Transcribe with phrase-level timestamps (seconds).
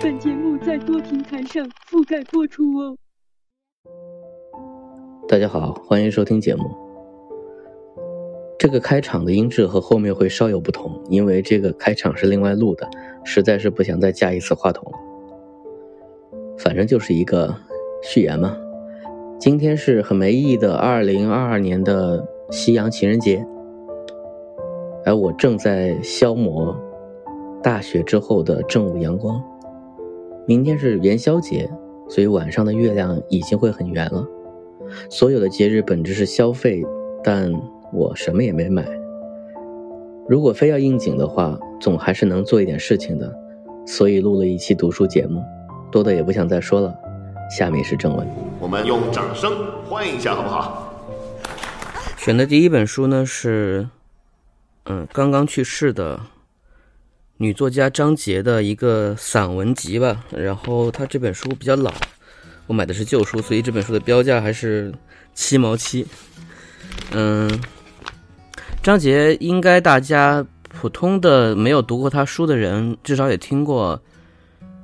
[0.00, 2.96] 本节目在多平台上覆盖播出哦。
[5.26, 6.64] 大家好，欢迎收听节目。
[8.56, 12.88] 这个开场的音质和后面会稍有不同，因为这个开场是另外录的，
[13.24, 14.98] 实在是不想再加一次话筒了。
[16.56, 17.52] 反正就是一个
[18.02, 18.56] 序言嘛。
[19.40, 23.44] 今天是很没意义的二零二二年的西洋情人节，
[25.04, 26.74] 而我正在消磨
[27.64, 29.42] 大雪之后的正午阳光。
[30.46, 31.68] 明天是元宵节，
[32.08, 34.24] 所以晚上的月亮已经会很圆了。
[35.08, 36.84] 所有的节日本质是消费，
[37.24, 37.52] 但。
[37.92, 38.84] 我什么也没买。
[40.28, 43.32] 如果非要应景的话，总还是能做一点事情的，
[43.86, 45.40] 所以录了一期读书节目。
[45.92, 46.92] 多的也不想再说了。
[47.56, 48.26] 下面是正文，
[48.58, 49.52] 我们用掌声
[49.88, 50.92] 欢迎一下，好不好？
[52.16, 53.88] 选的第一本书呢是，
[54.86, 56.18] 嗯，刚刚去世的
[57.36, 60.24] 女作家张杰的一个散文集吧。
[60.30, 61.92] 然后她这本书比较老，
[62.66, 64.92] 我买的是旧书，所以这本书的标价还是
[65.34, 66.06] 七毛七。
[67.12, 67.60] 嗯。
[68.82, 73.98] 张杰应该大家普通的没有读过他书的人，至少也听过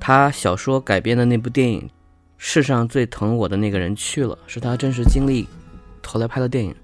[0.01, 1.81] 他小说改编的那部电影
[2.39, 5.47] 《世上最疼我的那个人去了》，是他真实经历
[6.01, 6.75] 投来拍的电影。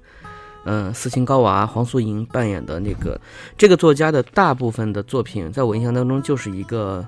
[0.68, 3.18] 嗯，斯琴高娃、黄素莹扮演的那个
[3.56, 7.06] 这个作家的大部分的作品，在我印象当中就是一个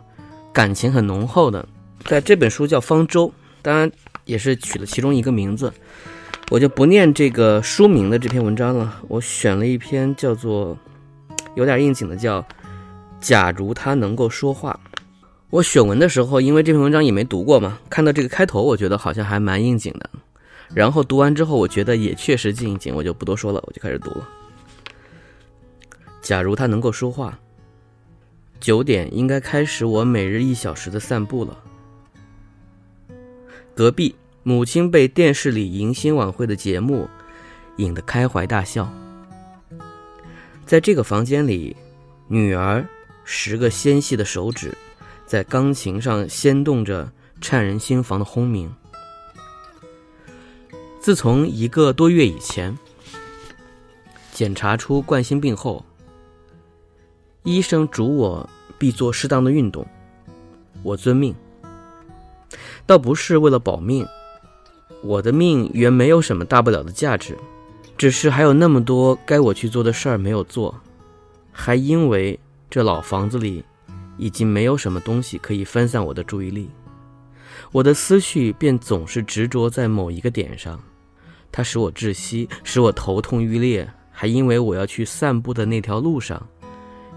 [0.53, 1.67] 感情很浓厚的。
[2.05, 3.27] 在这本书叫《方舟》，
[3.61, 3.91] 当然
[4.25, 5.73] 也是取了其中一个名字。
[6.51, 10.79] 我就不念这个书名的这篇文章了，我选了一篇叫做
[11.57, 12.41] 有点应景的，叫
[13.21, 14.79] 《假如他能够说话》。
[15.51, 20.09] 我选文的时候，因为这篇文章也没读过嘛，看到这个开头，我觉得好像还蛮应景的。
[20.75, 24.29] 然后读完之后，我觉得也确实应景，我就不多说了，我就开始读了。
[26.21, 27.39] 假如他能够说话，
[28.61, 31.57] 九点应该开始我每日一小时的散步了。
[33.75, 34.15] 隔壁。
[34.45, 37.07] 母亲被电视里迎新晚会的节目
[37.77, 38.91] 引得开怀大笑。
[40.65, 41.77] 在这个房间里，
[42.29, 42.83] 女儿
[43.25, 44.73] 十个纤细的手指
[45.27, 47.13] 在钢琴上掀动着
[47.43, 48.73] 颤人心房的轰鸣。
[51.09, 52.77] 自从一个多月以前
[54.31, 55.83] 检查出冠心病后，
[57.45, 58.47] 医生嘱我
[58.77, 59.87] 必做适当的运动，
[60.83, 61.35] 我遵命。
[62.85, 64.07] 倒不是为了保命。
[65.03, 67.39] 我的命原没有什么大不了的价值，
[67.97, 70.79] 只是还有那么多该我去做的事儿没有做，
[71.51, 73.65] 还因为这老房子里
[74.19, 76.69] 已经没有什么东西可以分散我的注意力，
[77.73, 80.79] 我的思绪便总是执着在某一个点上，
[81.51, 86.47] 它使我窒息，使我头痛欲裂，还因为我要去散步的那条路上，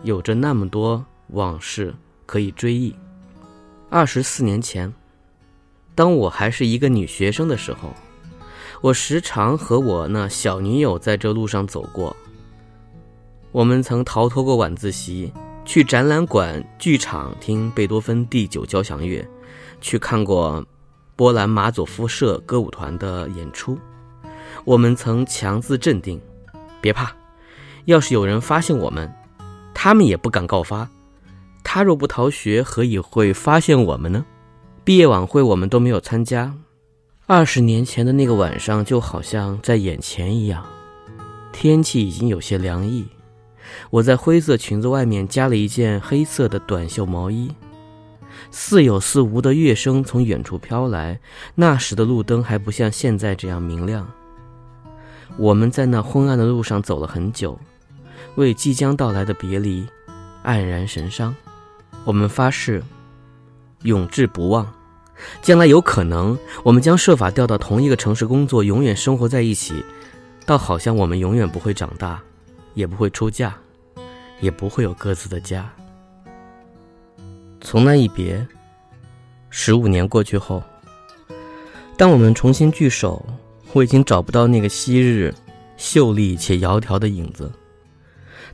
[0.03, 1.93] 有着那么多往事
[2.25, 2.95] 可以追忆。
[3.89, 4.93] 二十四年前。
[5.93, 7.93] 当我还是一个女学生的时候，
[8.79, 12.15] 我时常和我那小女友在这路上走过。
[13.51, 15.31] 我们曾逃脱过晚自习，
[15.65, 19.23] 去展览馆、剧场听贝多芬第九交响乐，
[19.81, 20.65] 去看过
[21.17, 23.77] 波兰马佐夫社歌舞团的演出。
[24.63, 26.19] 我们曾强自镇定，
[26.79, 27.11] 别怕，
[27.85, 29.11] 要是有人发现我们，
[29.73, 30.89] 他们也不敢告发。
[31.63, 34.25] 他若不逃学，何以会发现我们呢？
[34.83, 36.53] 毕业晚会我们都没有参加，
[37.27, 40.65] 二十年前的那个晚上就好像在眼前一样。
[41.53, 43.05] 天气已经有些凉意，
[43.89, 47.51] 我在灰色裙子外面加了一件黑色的短袖毛衣。
[48.49, 51.19] 似有似无的乐声从远处飘来，
[51.55, 54.07] 那时的路灯还不像现在这样明亮。
[55.37, 57.59] 我们在那昏暗的路上走了很久，
[58.35, 59.87] 为即将到来的别离
[60.43, 61.35] 黯然神伤。
[62.05, 62.83] 我们发誓。
[63.83, 64.71] 永志不忘，
[65.41, 69.83] 将来有可能，我们将设法调到同一个城市工作，永远生活在一起，
[70.45, 72.21] 倒好像我们永远不会长大，
[72.75, 73.55] 也不会出嫁，
[74.39, 75.67] 也不会有各自的家。
[77.59, 78.47] 从那一别，
[79.49, 80.61] 十五年过去后，
[81.97, 83.25] 当我们重新聚首，
[83.73, 85.33] 我已经找不到那个昔日
[85.77, 87.51] 秀丽且窈窕的影子，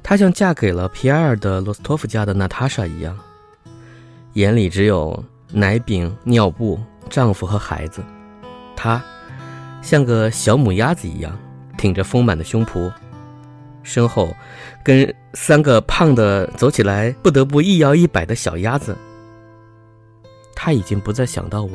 [0.03, 3.17] 她像嫁给了皮埃尔的罗斯托夫家的娜塔莎一样。
[4.33, 6.79] 眼里只有奶饼、尿布、
[7.09, 8.03] 丈夫和孩子。
[8.75, 9.03] 他
[9.81, 11.35] 像个小母鸭子一样，
[11.77, 12.91] 挺着丰满的胸脯，
[13.81, 14.31] 身后
[14.83, 18.95] 跟三个胖的、走起来不得不一摇一摆的小鸭子。
[20.55, 21.71] 他已经不再想到我，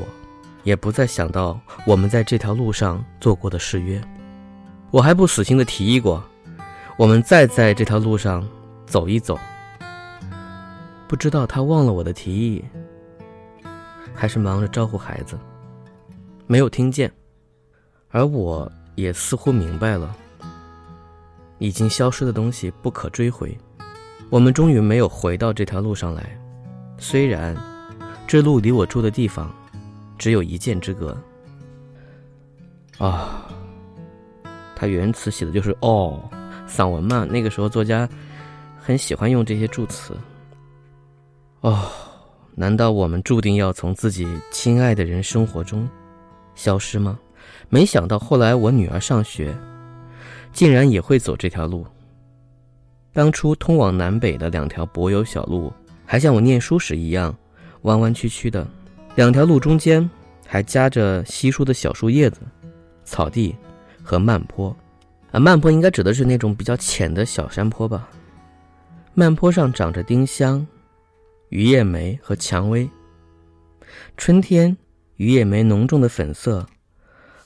[0.62, 4.00] 也不再想到我们在这条路上做过的誓约。
[4.90, 6.22] 我还不死心的提议过，
[6.96, 8.46] 我们再在这条路上
[8.86, 9.38] 走一走。
[11.08, 12.64] 不知道他忘了我的提议，
[14.14, 15.38] 还是忙着招呼孩子，
[16.46, 17.12] 没有听见。
[18.10, 20.14] 而我也似乎明白了，
[21.58, 23.56] 已经消失的东西不可追回。
[24.28, 26.38] 我们终于没有回到这条路上来，
[26.98, 27.56] 虽然
[28.26, 29.50] 这路离我住的地方
[30.22, 31.16] 只有一箭之隔。
[32.96, 33.48] 啊。
[34.76, 36.22] 他原词写的就是“哦”，
[36.64, 37.24] 散文嘛。
[37.24, 38.08] 那个时候作家
[38.78, 40.16] 很喜欢用这些助词。
[41.62, 41.90] 哦，
[42.54, 45.88] 难道我们注定要从自己亲爱的人生活中
[46.54, 47.18] 消失吗？
[47.68, 49.52] 没想到后来我女儿上学，
[50.52, 51.84] 竟然也会走这条路。
[53.12, 55.72] 当初通往南北的两条柏油小路，
[56.06, 57.36] 还像我念书时一样
[57.82, 58.66] 弯弯曲曲的，
[59.14, 60.08] 两条路中间
[60.46, 62.40] 还夹着稀疏的小树叶子，
[63.04, 63.54] 草地。
[64.04, 64.76] 和慢坡，
[65.30, 68.10] 啊，慢坡应该指的是那种比较浅的小山坡吧。
[69.14, 70.66] 慢坡上长着丁香、
[71.50, 72.90] 榆叶梅和蔷薇。
[74.16, 74.76] 春天，
[75.18, 76.66] 榆叶梅浓重的粉色，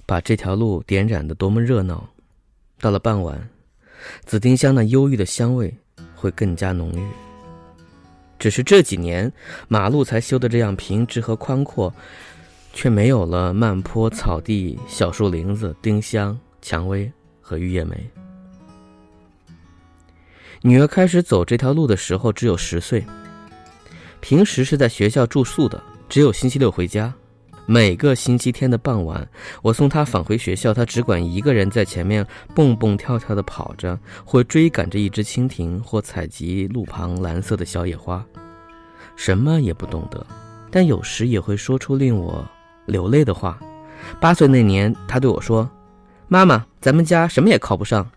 [0.07, 2.09] 把这条路点染得多么热闹。
[2.81, 3.51] 到了傍晚，
[4.25, 5.77] 紫丁香那忧郁的香味
[6.15, 7.26] 会更加浓郁。
[8.39, 9.33] 只是这几年，
[9.69, 11.93] 马路才修得这样平直和宽阔，
[12.73, 16.39] 却没有了漫坡、草地、小树林子、丁香。
[16.63, 18.11] 蔷薇和玉叶梅。
[20.63, 23.07] 女儿开始走这条路的时候只有十岁，
[24.21, 27.15] 平时是在学校住宿的，只有星期六回家。
[27.69, 29.29] 每个星期天的傍晚，
[29.61, 32.25] 我送他返回学校，他只管一个人在前面
[32.55, 38.25] 蹦蹦跳跳的跑着，或追赶着一只蜻蜓，或采集路旁蓝色的小野花，
[39.17, 40.25] 什么也不懂得，
[40.71, 42.49] 但有时也会说出令我
[42.87, 43.59] 流泪的话。
[44.21, 45.69] 八岁那年，他对我说。
[46.29, 48.09] 妈妈，咱们家什么也靠不上，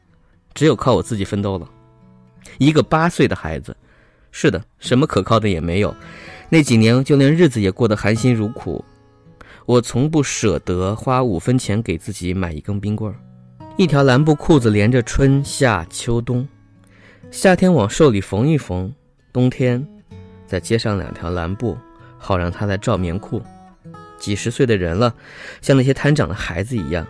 [0.54, 1.68] 只有靠我自己奋斗了。
[2.60, 3.76] 一个八岁的孩子，
[4.32, 5.94] 是的，什么可靠的也没有。
[6.50, 8.84] 那几年，就连日子也过得含辛茹苦。
[9.70, 13.16] 我从不舍得花五分钱给自己买一根冰棍儿，
[13.78, 16.48] 一条蓝布裤子连着春夏秋冬。
[17.30, 18.92] 夏天往袖里缝一缝，
[19.32, 19.88] 冬天
[20.48, 21.78] 再接上两条蓝布，
[22.18, 23.44] 好让它来罩棉裤。
[24.18, 25.14] 几十岁的人了，
[25.62, 27.06] 像那些摊长的孩子一样。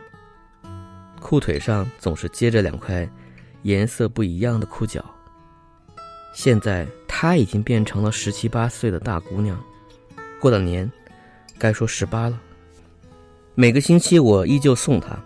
[1.22, 3.10] 裤腿上总是接着两块
[3.62, 5.06] 颜色不一样的裤脚。
[6.34, 9.58] 现在她已经变成了十七八岁的大姑娘，
[10.42, 10.92] 过了年，
[11.58, 12.38] 该说十八了。
[13.60, 15.20] 每个星期我依旧送她，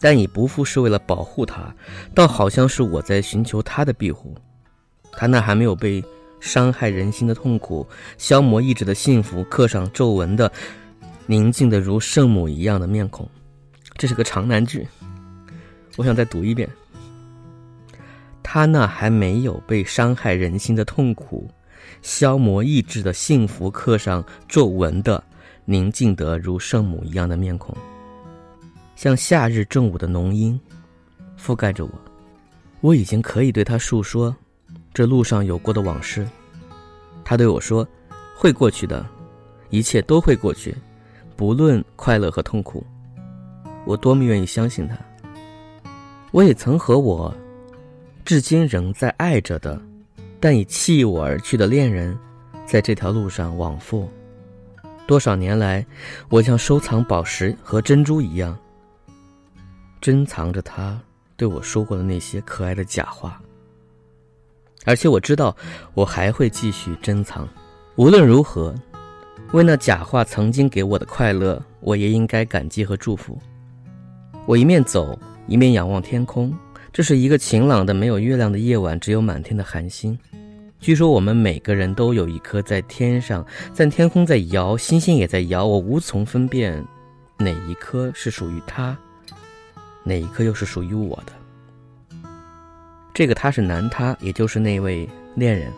[0.00, 1.70] 但已不复是为了保护她，
[2.14, 4.34] 倒好像是我在寻求她的庇护。
[5.12, 6.02] 她那还没有被
[6.40, 7.86] 伤害人心的痛苦、
[8.16, 10.50] 消磨意志的幸福刻上皱纹的、
[11.26, 13.28] 宁静的如圣母一样的面孔，
[13.98, 14.88] 这是个长难句。
[15.96, 16.66] 我想再读一遍。
[18.42, 21.46] 他那还没有被伤害人心的痛苦、
[22.00, 25.22] 消磨意志的幸福刻上皱纹的、
[25.70, 27.76] 宁静得如圣母一样的面孔，
[28.96, 30.58] 像夏日正午的浓荫，
[31.38, 31.90] 覆盖着我。
[32.80, 34.34] 我已经可以对他述说
[34.94, 36.26] 这路上有过的往事。
[37.22, 37.86] 他对我说
[38.34, 39.06] ：“会过去的，
[39.68, 40.74] 一切都会过去，
[41.36, 42.82] 不论快乐和痛苦。”
[43.84, 44.96] 我多么愿意相信他。
[46.30, 47.36] 我也曾和我
[48.24, 49.78] 至今仍在爱着的，
[50.40, 52.18] 但已弃我而去的恋人，
[52.64, 54.08] 在这条路上往复。
[55.08, 55.84] 多少年来，
[56.28, 58.54] 我像收藏宝石和珍珠一样，
[60.02, 61.00] 珍藏着他
[61.34, 63.40] 对我说过的那些可爱的假话。
[64.84, 65.56] 而且我知道，
[65.94, 67.48] 我还会继续珍藏。
[67.96, 68.74] 无论如何，
[69.54, 73.38] 为那假话曾经给我的快乐，我也应该感激和祝福。
[74.44, 75.18] 我一面走。
[75.46, 76.54] 一面仰望天空，
[76.92, 80.18] 这是一个晴朗的、没有月亮的夜晚，只有满天的繁星。
[80.80, 85.66] 据说我们每个人都有一颗在天上，在天空在摇，星星也在摇。
[85.66, 86.82] 我无从分辨，
[87.36, 88.96] 哪一颗是属于他，
[90.04, 91.32] 哪一颗又是属于我的。
[93.12, 95.72] 这个他是男他，也就是那位恋人。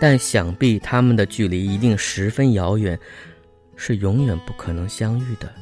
[0.00, 2.98] 但想必他们的距离一定十分遥远，
[3.74, 5.52] 是永远不可能相遇的。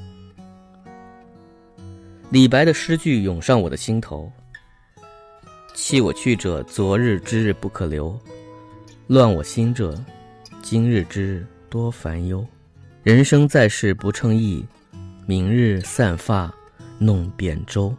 [2.31, 4.31] 李白的诗句涌上我的心头。
[5.81, 8.13] 弃我去者，昨日之日不可留；
[9.07, 9.95] 乱我心者，
[10.61, 12.45] 今日之日多烦忧。
[13.05, 14.67] 人生在世不称意，
[15.25, 16.53] 明日散发
[16.99, 17.95] 弄扁舟。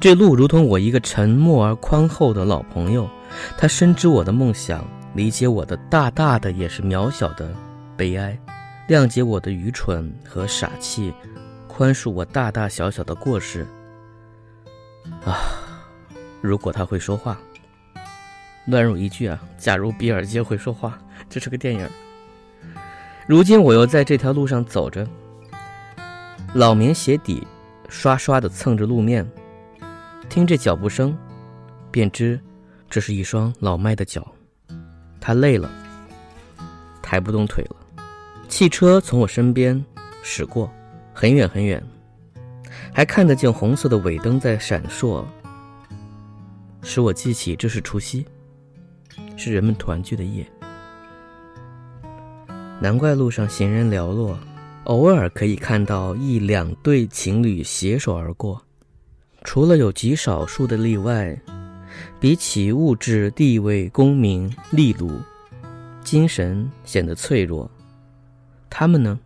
[0.00, 3.08] 这路如同我一个沉默而宽厚的老朋友，
[3.56, 4.84] 他深知我的梦想，
[5.14, 7.54] 理解我的大大的也是渺小的
[7.96, 8.36] 悲哀，
[8.88, 11.14] 谅解我的愚蠢和傻气，
[11.68, 13.64] 宽恕我大大小小的过失。
[15.24, 15.38] 啊，
[16.40, 17.38] 如果他会说话，
[18.66, 21.88] 乱入一句啊，假如比尔街会说话，这是个电影。
[23.26, 25.06] 如今我又在这条路上走着，
[26.54, 27.46] 老棉鞋底
[27.88, 29.26] 刷刷的蹭着路面。
[30.28, 31.16] 听这脚步声，
[31.90, 32.40] 便知
[32.90, 34.26] 这是一双老迈的脚。
[35.20, 35.70] 他累了，
[37.02, 37.76] 抬不动腿了。
[38.48, 39.84] 汽车从我身边
[40.22, 40.70] 驶过，
[41.12, 41.82] 很远很远，
[42.92, 45.24] 还看得见红色的尾灯在闪烁，
[46.82, 48.24] 使我记起这是除夕，
[49.36, 50.46] 是人们团聚的夜。
[52.80, 54.38] 难怪路上行人寥落，
[54.84, 58.62] 偶尔可以看到一两对情侣携手而过。
[59.44, 61.40] 除了有极少数的例外，
[62.20, 65.10] 比起物质地位、功名利禄，
[66.02, 67.70] 精神显得脆弱。
[68.68, 69.18] 他们呢，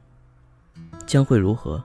[1.07, 1.83] 将会如何？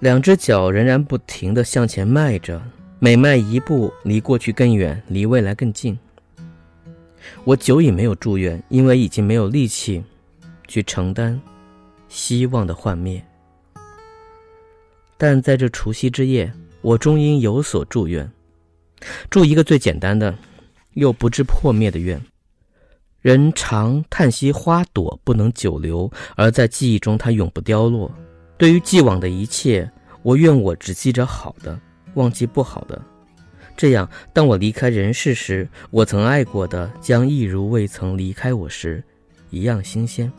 [0.00, 2.60] 两只脚仍然不停地向前迈着，
[3.04, 5.98] 每迈一步，离过去更远，离未来更近。
[7.42, 10.00] 我久已没有祝愿，因为已经没有力气
[10.68, 11.40] 去承担
[12.08, 13.20] 希望的幻灭。
[15.18, 16.52] 但在这除夕之夜。
[16.80, 18.30] 我终应有所祝愿，
[19.30, 20.36] 祝一个最简单的，
[20.94, 22.20] 又不致破灭的愿。
[23.20, 28.12] 人常叹息花朵不能久留，而在记忆中它永不凋落。
[28.56, 29.90] 对于既往的一切，
[30.22, 31.78] 我愿我只记着好的，
[32.14, 33.00] 忘记不好的。
[33.76, 39.02] 这样，当我离开人世时，我曾爱过的将一如未曾离开我时
[39.50, 40.30] 一样新鲜。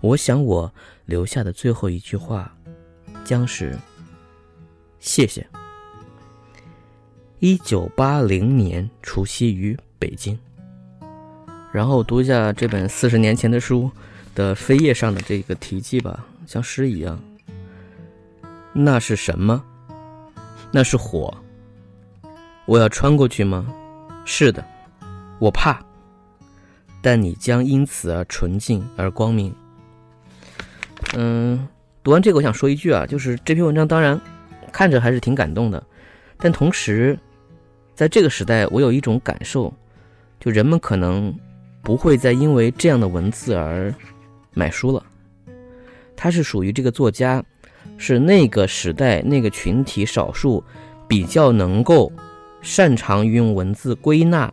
[0.00, 0.72] 我想，我
[1.06, 2.52] 留下的最后一句话，
[3.24, 3.78] 将是。
[4.98, 5.46] 谢谢。
[7.38, 10.38] 一九八零年除夕于北京。
[11.72, 13.90] 然后读一下这本四十年前的书
[14.34, 17.18] 的扉页上的这个题记吧，像诗一样。
[18.72, 19.64] 那是什么？
[20.72, 21.32] 那是火。
[22.66, 23.66] 我要穿过去吗？
[24.24, 24.64] 是的，
[25.38, 25.80] 我怕。
[27.02, 29.54] 但你将因此而纯净而光明。
[31.14, 31.66] 嗯，
[32.02, 34.20] 读完这个，我想说一句啊，就是这篇文章当然。
[34.72, 35.82] 看着还是挺感动的，
[36.36, 37.18] 但同时，
[37.92, 39.74] 在这个时代，我有一种感受，
[40.38, 41.34] 就人们可能
[41.82, 43.92] 不会再因为这样的文字而
[44.54, 45.04] 买书了。
[46.14, 47.42] 它是属于这个作家，
[48.00, 50.64] 是那个时代那个群体少数
[51.06, 52.10] 比较能够
[52.62, 54.50] 擅长于用文字归纳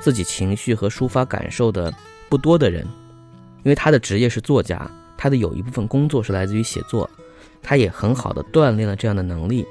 [0.00, 1.94] 自己情绪和抒发感受的
[2.28, 2.82] 不多的人，
[3.62, 7.08] 因为他的职业是作家，他的有一部分工作是来自于写作。
[7.62, 9.64] 他也很好的锻炼了这样的能力，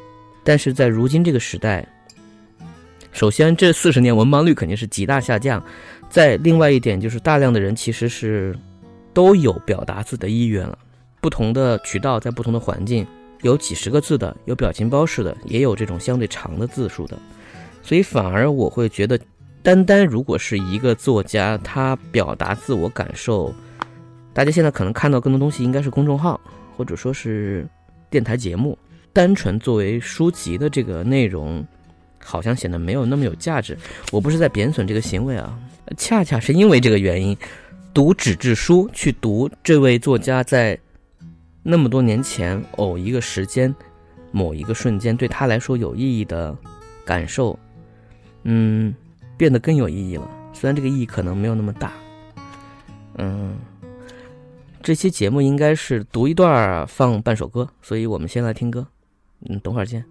[0.46, 1.86] 但是在如今这个时代，
[3.12, 5.62] 首先这四十年文盲率肯定是极大下降，
[6.10, 8.58] 在另外一点就是大量的人其实是
[9.14, 10.78] 都有表达自己的意愿了，
[11.22, 13.08] 不同的渠道在不同的环境，
[13.42, 17.18] 有几十个字的，有表情包式的，也有这种相对长的字数的，
[17.82, 19.20] 所以反而我会觉得，
[19.62, 23.54] 单单如果是一个作家他表达自我感受，
[24.34, 26.40] 大家现在可能看到更多东西应该是公众号，
[26.76, 27.68] 或者说是。
[28.10, 28.80] 电台节目
[29.12, 31.62] 单纯作为书籍的这个内容，
[32.24, 33.78] 好像显得没有那么有价值。
[34.14, 35.60] 我不是在贬损这个行为啊，
[35.98, 37.36] 恰恰是因为这个原因，
[37.94, 40.80] 读纸质书去读这位作家在
[41.70, 43.76] 那么多年前某一个时间、
[44.32, 46.58] 某一个瞬间对他来说有意义的
[47.04, 47.60] 感受，
[48.44, 48.96] 嗯，
[49.36, 50.26] 变得更有意义了。
[50.54, 51.92] 虽然这个意义可能没有那么大，
[53.18, 53.58] 嗯。
[54.82, 58.88] 这期节目应该是读一段放半首歌，所以我们先来听歌。
[59.42, 60.06] 嗯，等会儿见。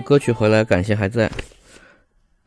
[0.00, 1.30] 歌曲回来，感谢还在。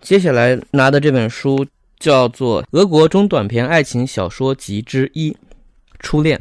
[0.01, 1.65] 接下来拿的这本书
[1.99, 5.35] 叫做《俄国中短篇爱情小说集之一：
[5.99, 6.37] 初恋》，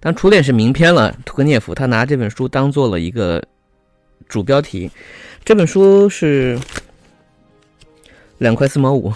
[0.00, 1.14] 但初恋是名篇了。
[1.24, 3.42] 屠格涅夫他拿这本书当做了一个
[4.28, 4.90] 主标题。
[5.44, 6.58] 这本书是
[8.38, 9.12] 两块四毛五，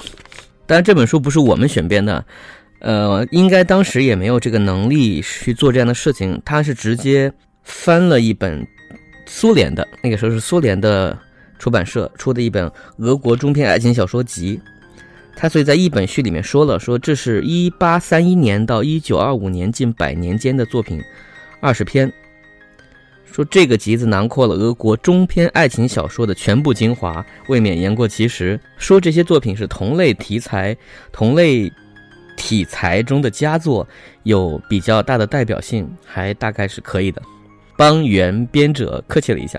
[0.66, 2.24] 当然这本书不是我们选编的，
[2.80, 6.40] 呃，应该当时也没有这个能力去做这样的事情。
[6.44, 8.66] 他是直接翻了一本
[9.32, 11.16] 苏联的，那个时候是苏联的。
[11.60, 14.58] 出版社出的一本俄国中篇爱情小说集，
[15.36, 20.98] 他所以在一本序里面说了，说这是一八三一年到一九二五年近百年间的作品，
[21.60, 22.10] 二十篇，
[23.30, 28.58] 说这个集子囊括了俄国中篇爱情小说的全部精华，未免言过其实。
[28.78, 30.74] 说这些作品是同类题材、
[31.12, 31.70] 同类
[32.38, 33.86] 题材中的佳作，
[34.22, 37.20] 有比较大的代表性，还大概是可以的。
[37.80, 39.58] 帮原编者客气了一下。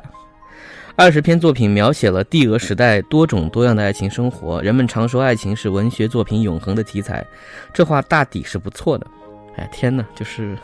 [0.95, 4.61] 二十篇作品描写了帝俄时代多种多样的爱情生活。
[4.61, 7.25] 人们常说爱情是文学作品永恒的题材，
[7.73, 9.07] 这话大抵是不错的。
[9.55, 10.55] 哎，天哪，就是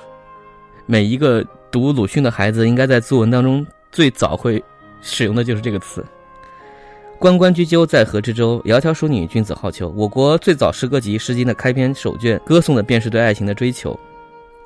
[0.86, 4.64] 每一个读鲁迅的孩子，应该在作文当中最早会
[5.02, 6.06] 使用的就是这个词。
[7.18, 9.88] 关关雎鸠，在河之洲，窈窕淑女，君子好逑。
[9.96, 14.00] 我国最早诗歌集《诗经》的开篇首卷，歌颂的便是对爱情的追求。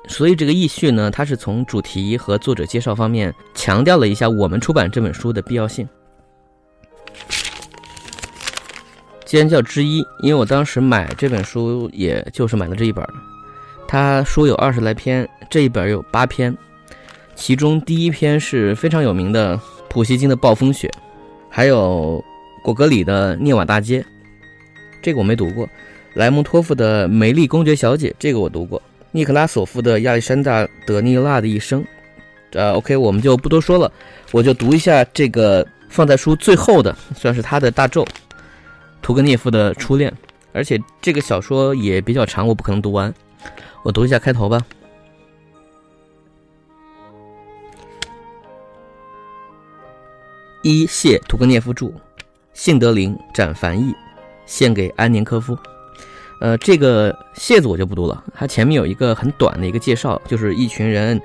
[0.08, 5.88] 所以这个易序呢，它是从主题和作者介绍方面强调了一下我们出版这本书的必要性。
[9.24, 13.02] 既然叫之一，因为我当时买这本书也就是买了这一本，
[13.88, 16.54] 他书有二十来篇，这一本有八篇，
[17.34, 20.88] 其中第一篇是非常有名的普希金的《暴风雪》，
[21.48, 22.22] 还有
[22.62, 24.00] 果戈里的《涅瓦大街》，
[25.00, 25.66] 这个我没读过；
[26.14, 28.82] 莱蒙托夫的《美丽公爵小姐》，这个我读过。
[29.14, 31.82] 尼克拉索夫的《亚历山大·德尼拉的一生》，
[32.52, 33.92] 呃，OK，我们就不多说了，
[34.30, 38.06] 我就读一下这个放在书最后的，算是他的大咒——
[39.02, 40.12] 屠格涅夫的初恋。
[40.54, 43.12] 而且这个小说也比较长，我不可能读完，
[43.82, 44.60] 我读一下开头吧。
[50.62, 51.92] 一谢屠格涅夫著，
[52.54, 53.94] 幸德林展翻译，
[54.46, 55.56] 献给安年科夫。
[56.42, 58.24] 呃，这个谢字我就不读了。
[58.34, 61.22] 它前面有一个很短的一个介绍，就是一群人，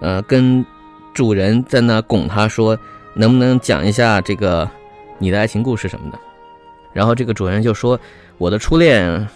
[0.00, 0.66] 呃，跟
[1.14, 2.76] 主人在那拱他说，
[3.14, 4.68] 能不能讲一下这个
[5.18, 6.18] 你的爱情故事什么的。
[6.92, 7.96] 然后这个主人就说，
[8.36, 9.28] 我的初恋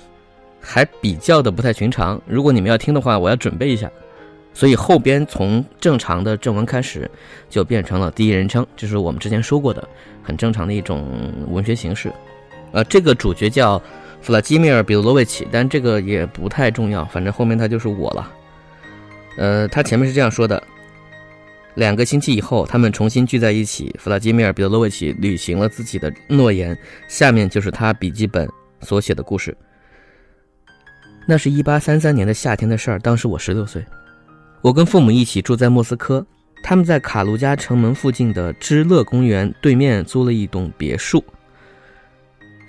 [0.60, 2.20] 还比较的不太寻常。
[2.26, 3.88] 如果你们要听的话，我要准备一下。
[4.52, 7.08] 所以后边从正常的正文开始，
[7.48, 9.88] 就变成了第一人称，就是我们之前说过的
[10.20, 11.06] 很正常的一种
[11.48, 12.12] 文学形式。
[12.72, 13.80] 呃，这个主角叫。
[14.22, 18.32] 弗拉基米尔·彼得罗维奇，但这个也不太重要，反正后面他就是我了。
[19.36, 20.62] 呃，他前面是这样说的：
[21.74, 23.94] 两个星期以后，他们重新聚在一起。
[23.98, 26.76] 弗拉基米尔·彼得罗维奇履行了自己的诺言。
[27.08, 28.48] 下面就是他笔记本
[28.80, 29.56] 所写的故事。
[31.26, 33.84] 那是一八三三年的夏天的事儿，当时我十六岁，
[34.60, 36.24] 我跟父母一起住在莫斯科，
[36.62, 41.24] 他们在卡卢加城门附近的芝乐公园对面租了一栋别墅。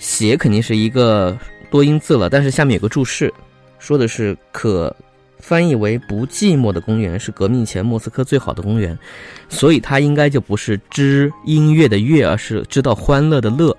[0.03, 1.35] 写肯定是一个
[1.71, 3.33] 多音字了，但是下面有个注释，
[3.79, 4.93] 说的是可
[5.39, 8.99] 翻译为“不寂寞的公园”，是革命前莫斯科最好的公园，
[9.47, 13.75] 所以它应该就不是知音乐的乐，而是知道欢乐的乐，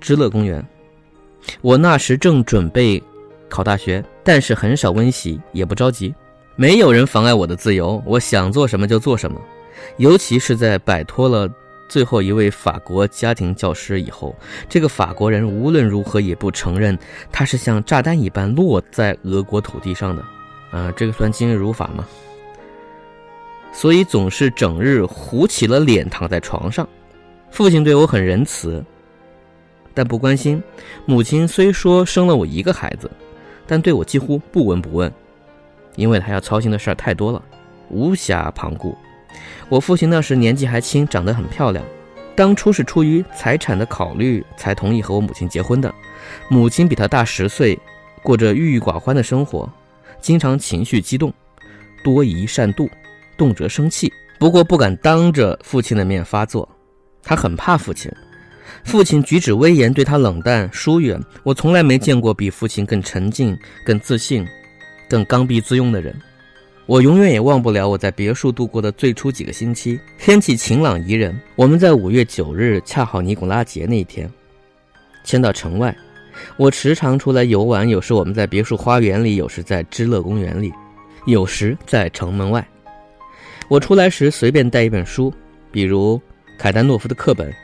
[0.00, 0.66] 知乐公园。
[1.60, 3.00] 我那时正准备
[3.50, 6.14] 考大学，但是很少温习，也不着急，
[6.56, 9.38] 没有人妨碍我的自由，我想做什么就做什么，
[9.98, 11.46] 尤其是在摆脱了。
[11.92, 14.34] 最后一位法国家庭教师以后，
[14.66, 16.98] 这个法国人无论如何也不承认
[17.30, 20.24] 他是像炸弹一般落在俄国土地上的，
[20.70, 22.08] 啊，这个算今日如法吗？
[23.74, 26.88] 所以总是整日糊起了脸躺在床上。
[27.50, 28.82] 父亲对我很仁慈，
[29.92, 30.58] 但不关心；
[31.04, 33.10] 母亲虽说生了我一个孩子，
[33.66, 35.12] 但对我几乎不闻不问，
[35.96, 37.42] 因为他要操心的事儿太多了，
[37.90, 38.96] 无暇旁顾。
[39.72, 41.82] 我父亲那时年纪还轻，长得很漂亮。
[42.36, 45.90] 当初是出于财产的考虑才同意和我母亲结婚的。
[46.50, 47.78] 母亲比他大十岁，
[48.22, 49.66] 过着郁郁寡欢的生活，
[50.20, 51.32] 经常情绪激动，
[52.04, 52.86] 多疑善妒，
[53.38, 54.12] 动辄生气。
[54.38, 56.68] 不过不敢当着父亲的面发作，
[57.22, 58.12] 他很怕父亲。
[58.84, 61.18] 父亲举止威严，对他冷淡疏远。
[61.42, 64.46] 我从来没见过比父亲更沉静、更自信、
[65.08, 66.14] 更刚愎自用的人。
[66.86, 69.98] 我永远也忘不了我在别墅度过的最初几个星期。
[70.18, 74.28] 天气晴朗宜人，我们在五月九日，恰好尼古拉节那一天，
[75.24, 75.96] 迁到城外。
[76.56, 80.72] 我时常出来游玩，有时我们在别墅花园里，有时在芝乐公园里，
[81.26, 82.66] 有时在城门外。
[83.68, 85.32] 我出来时随便带一本书，
[85.70, 86.20] 比如
[86.58, 87.54] 凯丹诺夫的课本，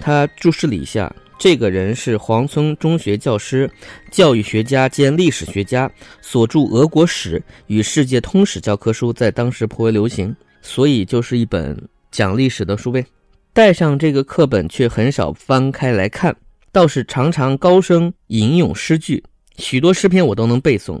[0.00, 3.70] 他注释了一下，这个人是黄村中学教师、
[4.10, 5.90] 教育学家兼历史学家，
[6.22, 11.76] 所著《俄国史》与《世界通史》教科书在当时颇为流行，所以就是一本
[12.10, 13.04] 讲历史的书呗。
[13.52, 16.34] 带上这个课本却很少翻开来看，
[16.72, 19.22] 倒是常常高声吟咏诗句，
[19.58, 20.98] 许多诗篇我都能背诵。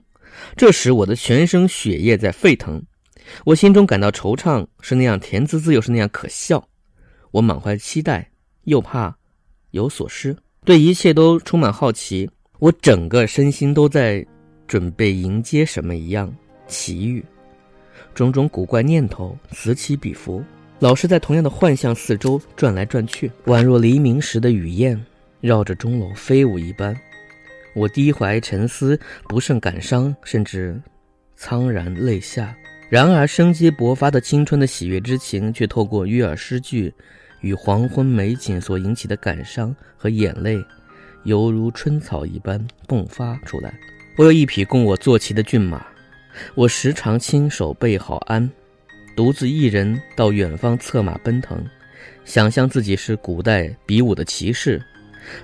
[0.54, 2.82] 这时我的全身血液在沸腾，
[3.46, 6.62] 我心中感到惆怅，是那样甜滋滋，又是那样可笑。
[7.30, 8.30] 我满怀期待，
[8.64, 9.16] 又怕
[9.76, 12.28] 有所失，对一切都充满好奇。
[12.58, 14.26] 我整个身心都在
[14.66, 16.34] 准备迎接什么一样
[16.66, 17.24] 奇遇，
[18.14, 20.42] 种种古怪念头此起彼伏。
[20.78, 25.00] 老是在同样的幻象四周转来转去，宛若黎明时的雨燕，
[25.40, 26.94] 绕着钟楼飞舞一般。
[27.74, 30.80] 我低怀沉思，不胜感伤，甚至
[31.36, 32.56] 苍然泪下。
[32.88, 36.92] 然而生机勃发的青春的喜悦之情，却透过悦耳诗句
[37.46, 40.60] 与黄昏美景所引起的感伤和眼泪，
[41.22, 43.72] 犹如春草一般迸发出来。
[44.16, 45.86] 我有一匹供我坐骑的骏马，
[46.56, 48.50] 我时常亲手备好鞍。
[49.16, 51.64] 独自一人到远方策马奔腾，
[52.24, 54.82] 想象自己是古代比武的骑士，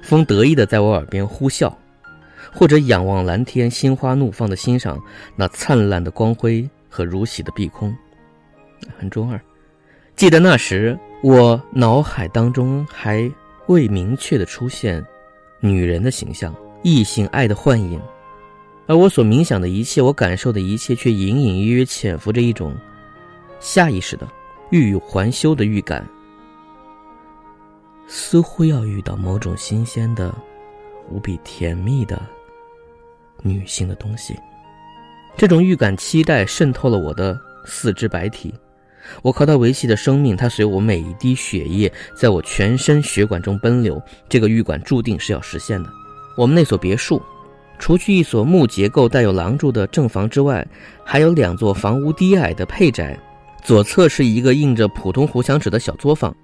[0.03, 1.73] 风得意地在我耳边呼啸，
[2.53, 5.03] 或者仰望蓝天，心花怒放地欣赏
[5.37, 7.97] 那灿烂的光辉和如洗的碧空，
[8.99, 9.41] 很中二。
[10.17, 13.31] 记得那时我脑海当中还
[13.67, 15.05] 未明确地出现
[15.61, 18.01] 女人的形象，异性爱的幻影，
[18.89, 22.75] 而我所冥想的一切，我感受的一切，却隐隐约约潜伏着一种。
[23.61, 24.27] 下意识的
[24.71, 26.05] 欲语还休的预感，
[28.09, 30.35] 似乎要遇到某种新鲜的、
[31.09, 32.21] 无比甜蜜的
[33.43, 34.37] 女性的东西。
[35.37, 38.53] 这种预感期待渗透了我的四肢百体，
[39.23, 44.01] 我靠它维系的生命，它随我每一滴血液在我全身血管中奔流。
[44.29, 45.89] 这个预感注定是要实现的。
[46.37, 47.21] 我们那所别墅，
[47.79, 50.67] 除去一所木结构带有廊柱的正房之外，
[51.05, 53.19] 还有两座房屋低矮的配宅。
[53.63, 56.35] 左侧是一个印着普通糊墙纸的小作坊，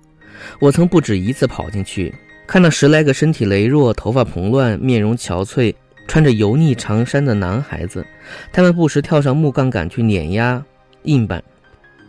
[0.61, 2.15] 我曾不止一次跑进去，
[2.47, 5.75] 看到十来个身体羸弱、头发蓬乱、面容憔悴、
[6.07, 8.07] 穿着油腻长衫的男孩子，
[8.53, 10.63] 他们不时跳上木杠杆去碾压
[11.03, 11.43] 硬板，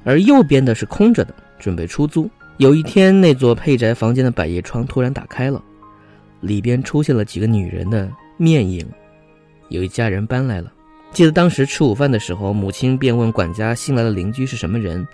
[0.04, 2.30] 而右边的是空着的，准备出租。
[2.58, 5.64] 有一天，那座配宅房间的百叶窗突然打开了，
[6.42, 8.86] 里边出现了几个女人的面影，
[9.70, 10.72] 有一家人搬来了。
[11.12, 15.08] 记得当时吃午饭的时候，母亲便问管家新来的邻居是什么人。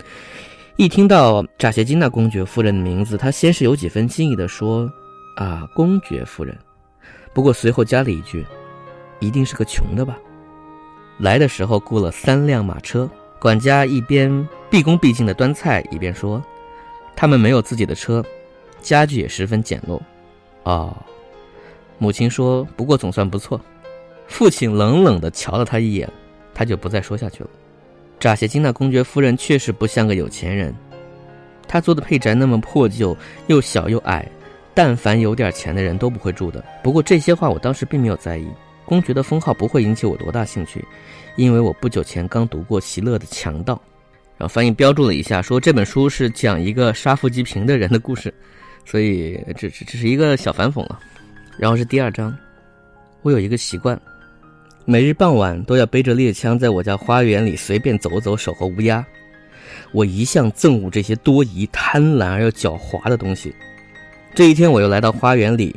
[0.75, 4.91] 一听到扎谢金娜公爵夫人的名字，他先是有几分惊异地说
[5.37, 6.57] ：“啊，公爵夫人。”
[7.33, 8.45] 不过随后加了一句
[9.19, 10.17] ：“一定是个穷的吧？”
[11.17, 13.09] 来的时候雇了三辆马车。
[13.39, 16.43] 管家一边毕恭毕敬地端菜，一边说
[17.15, 18.23] ：“他们没有自己的车，
[18.81, 19.99] 家具也十分简陋。”
[20.63, 20.95] 哦，
[21.97, 23.59] 母亲说：“不过总算不错。”
[24.27, 26.11] 父亲冷冷地瞧了他一眼，
[26.53, 27.49] 他就不再说下去了。
[28.19, 30.73] 扎谢金娜公爵夫人确实不像个有钱人，
[31.67, 34.27] 她租的配宅那么破旧，又小又矮，
[34.73, 36.63] 但凡有点钱的人都不会住的。
[36.83, 38.47] 不过这些话我当时并没有在意，
[38.83, 40.83] 公爵的封号不会引起我多大兴趣，
[41.35, 43.75] 因为我不久前刚读过席勒的《强盗》，
[44.37, 48.33] 然后翻译标注了一下，说这本书是讲一个杀富济贫的人的故事，
[48.85, 50.99] 所以这这这是一个小反讽了。
[51.57, 52.35] 然后是第二章，
[53.21, 53.99] 我有一个习惯。
[54.83, 59.03] 每日傍晚都要背着猎枪在我家花园里随便走走，守候乌鸦。
[59.91, 63.55] 我一向憎恶这些多疑、贪婪而又狡猾的东西。
[64.35, 65.75] 这一天，我又来到花园里，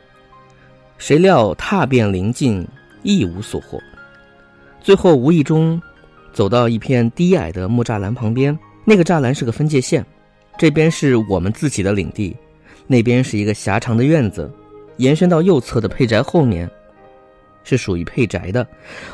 [0.99, 2.67] 谁料踏遍临近，
[3.03, 3.81] 一无所获。
[4.81, 5.81] 最后无意中
[6.33, 10.05] 走到一片低矮的木栅栏旁边，那个栅栏是个分界线，
[10.57, 12.37] 这边是我们自己的领地，
[12.87, 14.51] 那边是一个狭长的院子，
[14.97, 16.71] 延伸到右侧的配宅后面。
[17.65, 18.67] 是属于配宅的，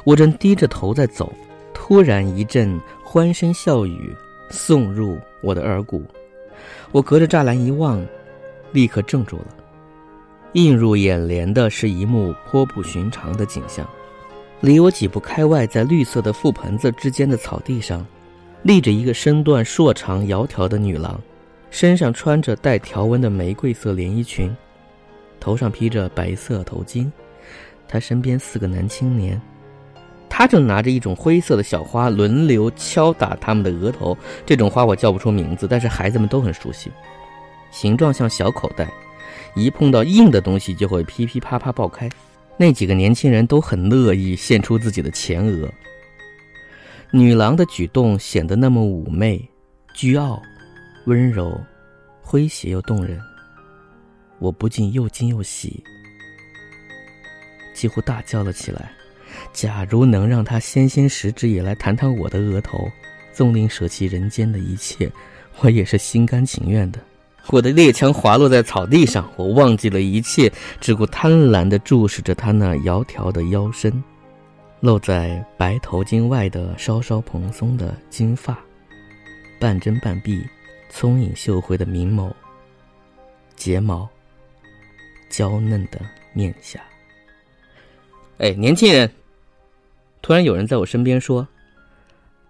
[0.05, 1.33] 我正低着头在走，
[1.73, 4.15] 突然一阵欢声笑语
[4.49, 6.05] 送入我的耳骨，
[6.93, 8.01] 我隔着栅栏一望，
[8.71, 9.47] 立刻怔住了。
[10.53, 13.85] 映入眼帘的是一幕颇不寻常的景象，
[14.65, 18.03] 离我几步开外，在绿色的覆盆子之间的草地上，
[18.63, 21.21] 立着一个身段硕长窈窕的女郎，
[21.71, 24.51] 身上穿着带条纹的玫瑰色连衣裙，
[25.39, 27.13] 头上披着白色头巾。
[27.87, 29.39] 他身边四个男青年，
[30.31, 34.17] 他正拿着一种灰色的小花，轮流敲打他们的额头。
[34.47, 36.91] 这种花我叫不出名字，但是孩子们都很熟悉，
[37.71, 38.91] 形状像小口袋，
[39.55, 42.09] 一碰到硬的东西就会噼噼啪啪爆开。
[42.57, 45.69] 那几个年轻人都很乐意献出自己的前额。
[47.11, 49.49] 女郎的举动显得那么妩媚、
[49.95, 50.41] 倨傲、
[51.07, 51.61] 温柔、
[52.25, 53.21] 诙谐又动人。
[54.41, 55.83] 我不禁又惊又喜，
[57.73, 58.91] 几乎大叫了起来。
[59.53, 62.89] 假如能让他纤纤十指也来弹弹我的额头，
[63.33, 65.11] 纵令舍弃人间的一切，
[65.61, 67.01] 我也是心甘情愿的。
[67.49, 74.03] 我的猎枪滑落在草地上，我忘记了一切，只顾贪婪地注视着他那窈窕的腰身，
[74.81, 78.59] 露在白头巾外的稍稍蓬松的金发，
[79.61, 80.43] 半睁半闭、
[80.91, 82.33] 聪颖秀慧的明眸、
[83.57, 84.09] 睫毛、
[85.29, 86.01] 娇嫩的
[86.33, 86.81] 面颊。
[88.39, 89.11] 哎，年轻人！
[90.23, 91.47] 突然有人在我身边说：“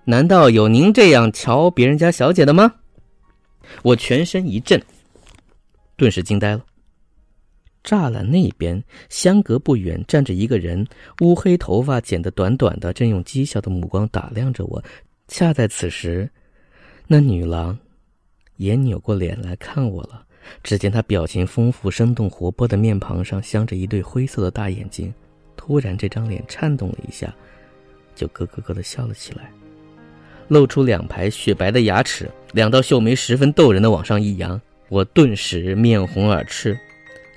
[0.07, 2.75] 难道有您这样瞧别人家小姐的吗？”
[3.83, 4.81] 我全身一震，
[5.97, 6.65] 顿时惊呆了。
[7.83, 10.87] 栅栏那边相隔不远站着一个人，
[11.21, 14.83] 乌黑头发剪得短短的，正用讥笑的目光打量着我。
[15.29, 16.31] 恰在此时，
[17.07, 17.79] 那女郎
[18.57, 20.25] 也扭过脸来看我了。
[20.63, 25.13] 只见她表情丰富、生动活泼的面庞上镶着一对灰色的大眼睛，
[25.57, 27.35] 突然这张脸颤动了一下，
[28.15, 29.51] 就咯咯咯的笑了起来。
[30.49, 36.79] 露出两排雪白的牙齿，两道秀眉十分逗人的往上一扬，我顿时面红耳赤，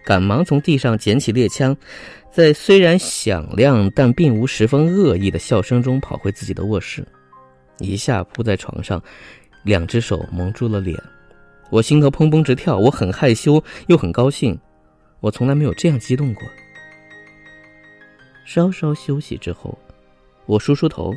[0.05, 1.75] 赶忙从地上捡起猎枪，
[2.31, 7.05] 在虽然响亮但并无十分恶意的笑声中跑回自己的卧室，
[7.79, 9.01] 一下扑在床上，
[9.63, 11.01] 两只手蒙住了脸，
[11.69, 14.57] 我心头砰砰直跳，我很害羞又很高兴，
[15.19, 16.43] 我从来没有这样激动过。
[18.45, 19.77] 稍稍休息之后，
[20.45, 21.13] 我梳梳头，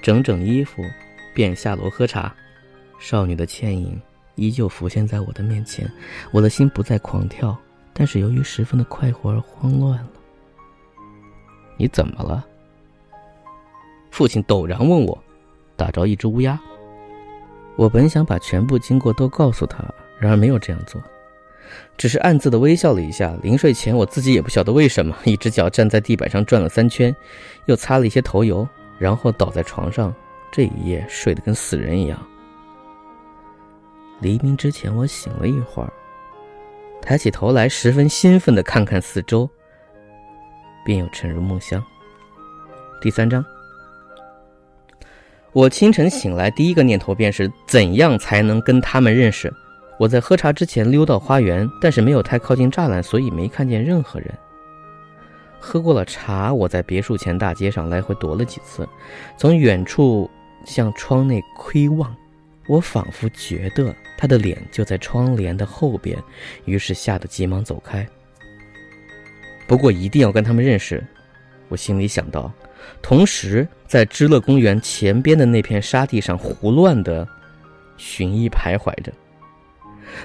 [0.00, 0.82] 整整衣服。
[1.34, 2.34] 便下楼喝茶，
[2.98, 4.00] 少女的倩影
[4.34, 5.90] 依旧浮现在我的面前，
[6.30, 7.56] 我的心不再狂跳，
[7.92, 10.08] 但是由于十分的快活而慌乱了。
[11.76, 12.44] 你怎么了？
[14.10, 15.18] 父亲陡然问我，
[15.76, 16.60] 打着一只乌鸦。
[17.76, 19.82] 我本想把全部经过都告诉他，
[20.18, 21.00] 然而没有这样做，
[21.96, 23.34] 只是暗自的微笑了一下。
[23.42, 27.14] 临睡前，我自己也不晓得为什么，一只脚站在地板上转了三圈，
[27.66, 30.14] 又擦了一些头油，然后倒在床上。
[30.52, 32.18] 这一夜睡得跟死人一样。
[34.20, 35.90] 黎明之前，我醒了一会儿，
[37.00, 39.48] 抬起头来，十分兴奋的看看四周，
[40.84, 41.82] 便又沉入梦乡。
[43.00, 43.42] 第三章，
[45.52, 49.50] 我清晨醒来，第一个念头便是怎样才能跟他们认识。
[49.98, 54.36] 我在喝茶之前溜到花园，但是没有太靠近栅栏，所以没看见任何人。
[55.58, 58.86] 喝过了茶，我在别墅前大街上来回踱了几次，
[59.38, 60.30] 从远处。
[60.64, 62.14] 向窗内窥望，
[62.66, 66.16] 我仿佛觉得他的脸就在窗帘的后边，
[66.64, 68.06] 于是吓得急忙走开。
[69.66, 71.04] 不过一定要跟他们认识，
[71.68, 72.52] 我心里想到，
[73.00, 77.26] 同时在知乐公园前边的那片沙地上胡乱的
[77.96, 79.12] 寻医徘徊着。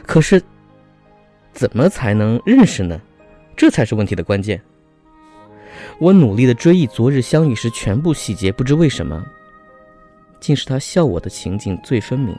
[0.06, 0.42] 可是，
[1.54, 3.00] 怎么才能认识呢？
[3.56, 4.60] 这才是问题的关键。
[6.00, 9.24] 我努力的追忆昨日相遇时全部细节，不知为什么。
[10.46, 12.38] 竟是他笑我的情景最分明，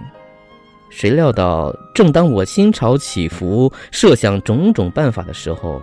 [0.90, 5.82] 谁料到，正当我心潮起伏，设想种种办法的时候，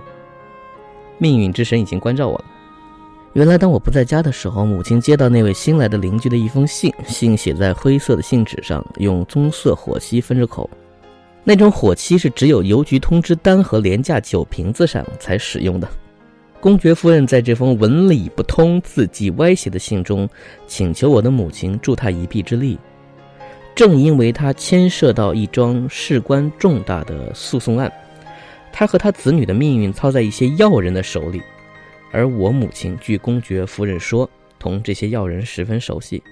[1.17, 2.45] 命运之神已经关照我了。
[3.33, 10.69] 原来，当我不在家的时候，母亲接到那位新来的邻居的一封信，信写在灰色的信纸上，用棕色火漆封着口。
[11.43, 15.89] 那种火漆是只有邮局通知单和廉价酒瓶子上才使用的。
[16.63, 20.29] 公爵夫人在这封文理不通、字迹歪斜的信中，
[20.65, 22.79] 请求我的母亲助她一臂之力。
[23.75, 27.91] 正因为她牵涉到一桩事关重大的诉讼案，
[28.71, 31.41] 她和她子女的命运操在一些要人的手里，
[32.13, 36.23] 而我母亲据公爵夫人说，同这些要人十分熟悉。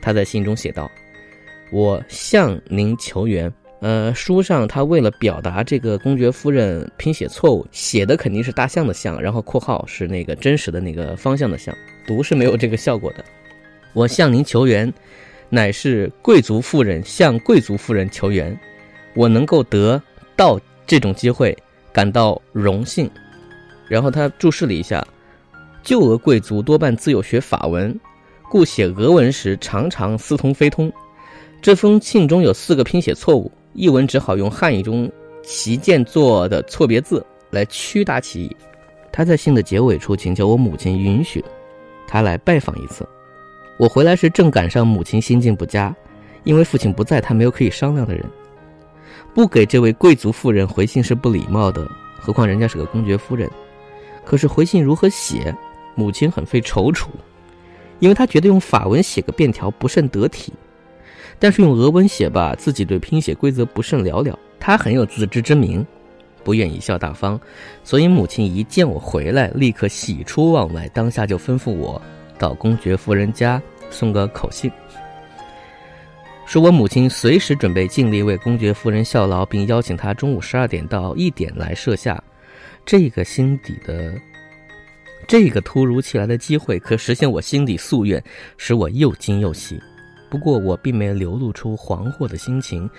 [0.00, 0.88] 她在信中写道
[1.72, 3.52] ：“我向您求援。”
[3.84, 13.22] 呃，书上他为了表达这个公爵夫人拼写错误，写的肯定是大象的象，然后括号是那个真实的那个方向的向，读是没有这个效果的。
[13.92, 14.90] 我向您求援，
[15.50, 18.58] 乃是贵族妇人向贵族夫人求援，
[19.14, 20.00] 我能够得
[20.34, 21.54] 到这种机会，
[21.92, 23.10] 感到荣幸。
[23.86, 25.06] 然后他注释了一下，
[25.82, 27.94] 旧俄贵族多半自幼学法文，
[28.50, 30.90] 故写俄文时常常似通非通。
[31.60, 33.52] 这封信中有四个拼写错误。
[33.74, 35.10] 译文只好用汉语中
[35.42, 38.56] 旗舰做的错别字来屈打其意。
[39.12, 41.44] 他在信的结尾处请求我母亲允许
[42.06, 43.06] 他来拜访一次。
[43.76, 45.94] 我回来时正赶上母亲心境不佳，
[46.44, 48.24] 因为父亲不在，他没有可以商量的人。
[49.34, 51.88] 不给这位贵族妇人回信是不礼貌的，
[52.20, 53.50] 何况人家是个公爵夫人。
[54.24, 55.54] 可是回信如何写，
[55.96, 57.06] 母亲很费踌躇，
[57.98, 60.52] 因为她觉得用法文写个便条不甚得体。
[61.38, 64.38] 但是用俄文写吧，自己对拼写规则不甚了了。
[64.58, 65.86] 他很有自知之明，
[66.42, 67.38] 不愿贻笑大方，
[67.82, 72.00] 所以母亲一见我回来，立刻喜出望外，当下就吩咐我
[72.38, 74.70] 到公爵夫人家送个口信，
[76.46, 82.22] 说我母亲随时准备尽力为公爵夫人效劳，并邀请她中午十二点到一点来设下。
[82.86, 84.14] 这个心底的，
[85.26, 88.22] 这个突如其来的机会，可实现我心底夙愿，
[88.58, 89.80] 使我又惊又喜。
[90.34, 92.90] 不过我并没流露出惶惑的心情。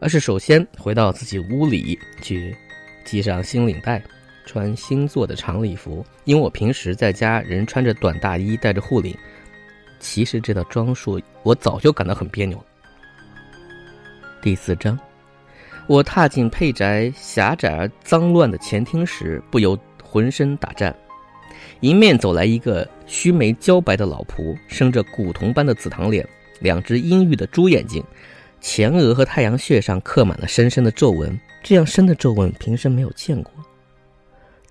[0.00, 2.52] 而是首先回到自己屋里去，
[3.04, 4.02] 系上新领带，
[4.44, 6.04] 穿新做的长礼服。
[6.24, 9.16] 因为我平时在家人穿着短大衣，戴着护领，
[10.00, 12.60] 其实这套装束我早就感到很别扭。
[14.42, 14.98] 第四章，
[15.86, 20.92] 我踏进佩宅狭窄而脏乱的前厅时，不由浑身打颤。
[21.82, 26.28] 迎面走来一个须眉焦白的老仆，生着古铜般的紫堂脸，
[26.60, 28.02] 两只阴郁的猪眼睛。
[28.60, 33.52] 前额和太阳穴上刻满了深深的皱纹，这样深的皱纹平生没有见过。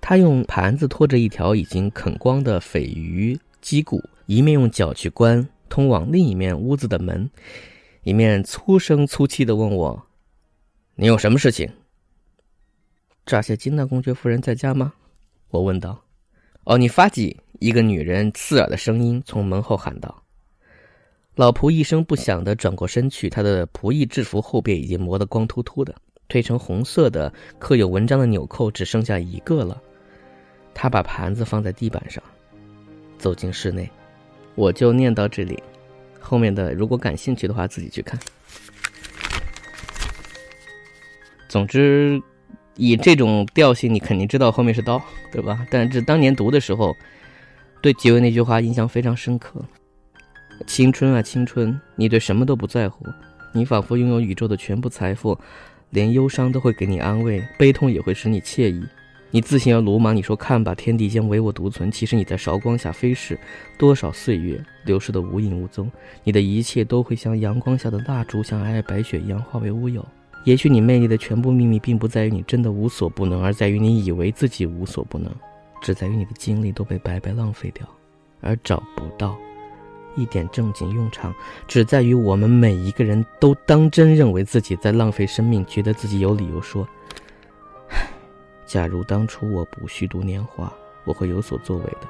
[0.00, 7.28] 他用盘子托着一条已经啃光的鲱鱼脊骨，一面用脚去关通往另一面屋子的门，
[8.02, 10.06] 一面粗声粗气地问我
[10.94, 11.68] ：“你有什么事情？”
[13.24, 14.92] 乍些金娜公爵夫人在家吗？
[15.48, 15.98] 我问道。
[16.64, 20.22] “哦，你发迹！”一个女人刺耳的声音从门后喊道。
[21.38, 25.94] 老仆一声不响地转过身去，他的仆役制服后背已经磨得光秃秃的，
[26.28, 29.80] 褪成红色的刻有文章的纽扣只剩下一个了。
[30.74, 32.20] 他把盘子放在地板上，
[33.18, 33.88] 走进室内。
[34.56, 35.62] 我就念到这里，
[36.18, 38.18] 后面的如果感兴趣的话自己去看。
[41.48, 42.20] 总之，
[42.74, 45.64] 以这种调性，你肯定知道后面是刀，对吧？
[45.70, 46.92] 但是当年读的时候，
[47.80, 49.64] 对结尾那句话印象非常深刻。
[50.66, 51.78] 青春啊，青春！
[51.96, 53.06] 你对什么都不在乎，
[53.52, 55.38] 你仿佛拥有宇宙的全部财富，
[55.90, 58.82] 连忧伤都会给你安慰，悲痛也会使你惬意。
[59.30, 61.90] 你自信而鲁莽，你说看吧，天地间唯我独存。
[61.90, 63.38] 其实你在韶光下飞逝，
[63.78, 65.90] 多少岁月流逝的无影无踪。
[66.24, 70.02] 你的一切都会像阳光下的蜡烛，像皑皑白雪一样化为乌有。
[70.44, 75.30] 也许你魅力的全部秘密，并不在于你真的无所不能，而在于你以为自己无所不能，
[75.82, 77.86] 只在于你的精力都被白白浪费掉，
[78.40, 79.36] 而找不到。
[80.18, 81.34] 一点正经用场，
[81.66, 86.86] 只在于我们每一个人都当真认为自己在浪费生命，觉得自己有理由说
[88.66, 90.72] ：“假如当初我不虚度年华，
[91.04, 92.00] 我会有所作为的。”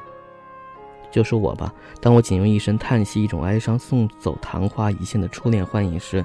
[1.11, 1.73] 就说我吧，
[2.03, 6.25] 当我仅用一声叹息、一种哀伤送走昙花一现的初恋幻影时，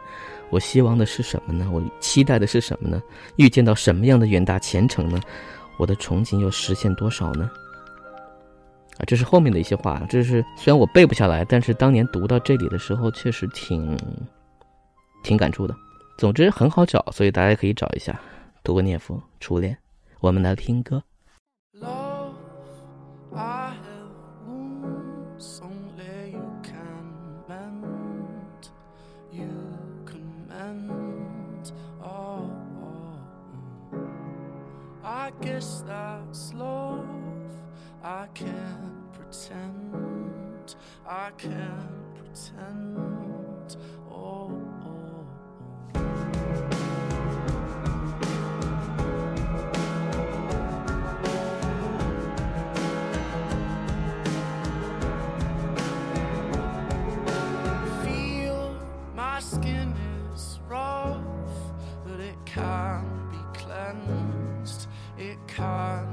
[0.49, 1.69] 我希望的是什么呢？
[1.71, 3.01] 我期待的是什么呢？
[3.37, 5.21] 预见到什么样的远大前程呢？
[5.77, 7.49] 我的憧憬又实现多少呢？
[8.97, 10.01] 啊，这是后面的一些话。
[10.09, 13.97] 这是虽然我背不下来，但是当年读到这里的时候，确实挺
[15.23, 15.75] 挺感触的。
[16.17, 18.19] 总之很好找，所以大家可以找一下，
[18.63, 19.77] 读个念佛初恋。
[20.19, 21.03] 我们来听歌。
[38.05, 38.82] I can't
[39.33, 40.75] pretend,
[41.07, 43.77] I can't pretend.
[44.11, 44.51] Oh,
[44.85, 45.25] oh,
[45.95, 46.03] oh.
[58.03, 58.75] Feel
[59.15, 59.95] my skin
[60.31, 61.17] is rough,
[62.05, 64.87] but it can be cleansed.
[65.17, 66.12] It can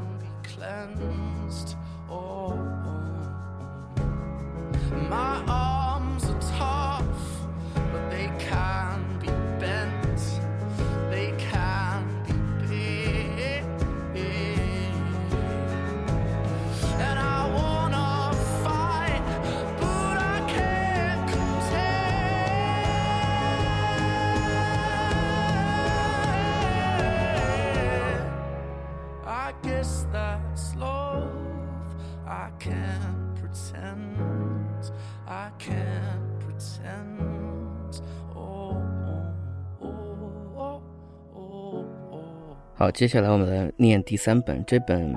[43.01, 45.17] 接下来我们来念第三本，这本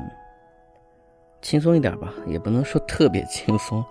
[1.42, 3.84] 轻松一点吧，也不能说特别轻松。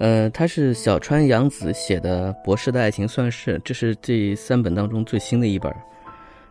[0.00, 5.72] 呃，它是小川洋子写的《博士的爱情算式》，这是这三本当中最新的一本，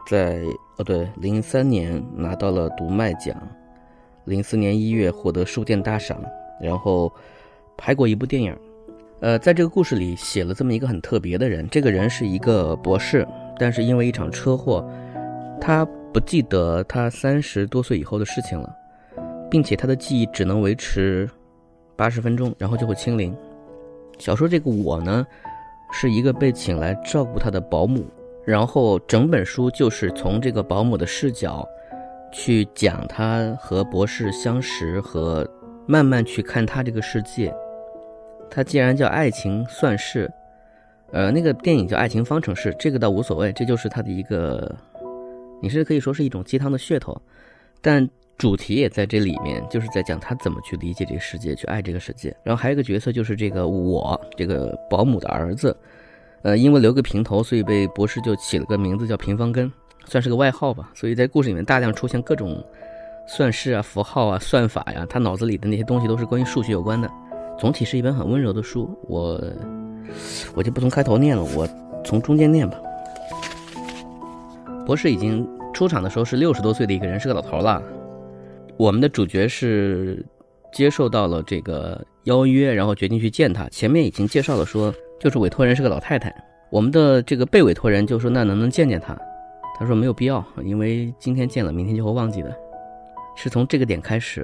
[0.08, 0.40] 在
[0.78, 3.36] 哦对，零三年拿到了读卖奖。
[4.24, 6.18] 零四年一月获得书店大赏，
[6.62, 7.14] 然后
[7.78, 8.58] 拍过一部电影。
[9.20, 11.68] 呃，在这个故事里写了这么一个很特别的人。
[11.70, 13.28] 这个人是一个博士，
[13.58, 14.90] 但是因为一场车祸，
[15.60, 18.76] 他不记得他三十多岁以后的事情了，
[19.50, 21.30] 并且他的记忆只能维持
[21.96, 23.36] 八十分钟，然后就会清零。
[24.18, 25.26] 小说这个我呢，
[25.92, 28.04] 是一个被请来照顾他的保姆，
[28.44, 31.68] 然后整本书就是从这个保姆的视角
[32.32, 35.48] 去讲他和博士相识和
[35.88, 37.54] 慢慢去看他这个世界。
[38.50, 40.30] 他既然叫爱情算是，
[41.12, 44.76] 呃，那个电影叫《爱情方程式》，这个倒无所谓，这就是他的一个。
[45.62, 47.20] 你是可以说是一种鸡汤的噱头，
[47.82, 48.08] 但
[48.38, 52.34] 主题也在这里面，就是在讲他怎么去理解这个世界，去爱这个世界。
[52.44, 55.76] 然后还有一个角色就是这个我这个保姆的儿子，
[56.44, 59.70] 呃，因为留个平头，所以被博士就起了个名字叫平方根，
[60.06, 60.92] 算是个外号吧。
[60.96, 62.64] 所以在故事里面大量出现各种
[63.28, 67.12] 算式啊、符号啊、算法呀，他脑子里的那些东西都是关于数学有关的。
[67.60, 69.44] 总体是一本很温柔的书，我
[70.56, 71.68] 我就不从开头念了，我
[72.06, 72.80] 从中间念吧。
[74.90, 77.80] 博士已经出场的时候是六十多岁的一个人，是个老头了。
[78.76, 80.26] 我们的主角是
[80.74, 83.70] 接受到了这个邀约，然后决定去见他。
[83.70, 86.36] 前面已经介绍了，说就是委托人是个老太太。
[86.72, 89.16] 我们的这个被委托人就说：“那能不能见见他？”
[89.78, 92.52] 他说：“没有必要，因为今天见了，明天就会忘记的。”
[93.38, 94.44] 是从这个点开始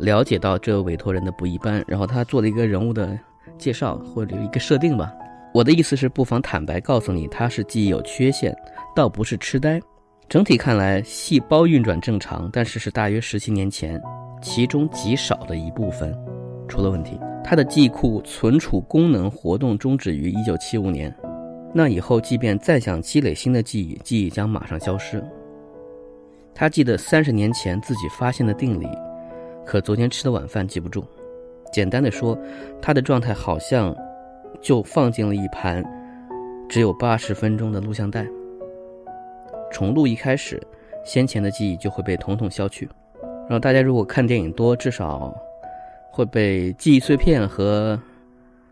[0.00, 3.16] 了解到这委托人的不一般，然后他做了一个人物的
[3.56, 5.14] 介绍或者一个设定吧。
[5.54, 8.54] 我的意思是，不妨坦白告诉你，他是记忆有缺陷。
[8.94, 9.80] 倒不是痴呆，
[10.28, 14.00] 整体看来细胞运转正常，但是是大约十七年前，
[14.42, 16.12] 其中极少的一部分
[16.68, 17.18] 出了问题。
[17.44, 21.14] 他的记忆库存储功能活动终止于一九七五年，
[21.72, 25.24] 那以后即便再想积累新的记忆，记忆将马上消失。
[26.54, 28.88] 他记得三十年前自己发现的定理，
[29.64, 31.04] 可昨天吃的晚饭记不住。
[31.72, 32.36] 简单的说，
[32.82, 33.94] 他的状态好像
[34.60, 35.84] 就放进了一盘
[36.68, 38.26] 只有八十分钟的录像带。
[39.70, 40.60] 重录一开始，
[41.04, 42.88] 先前的记忆就会被统统消去。
[43.22, 45.34] 然后大家如果看电影多，至少
[46.10, 48.00] 会被记忆碎片和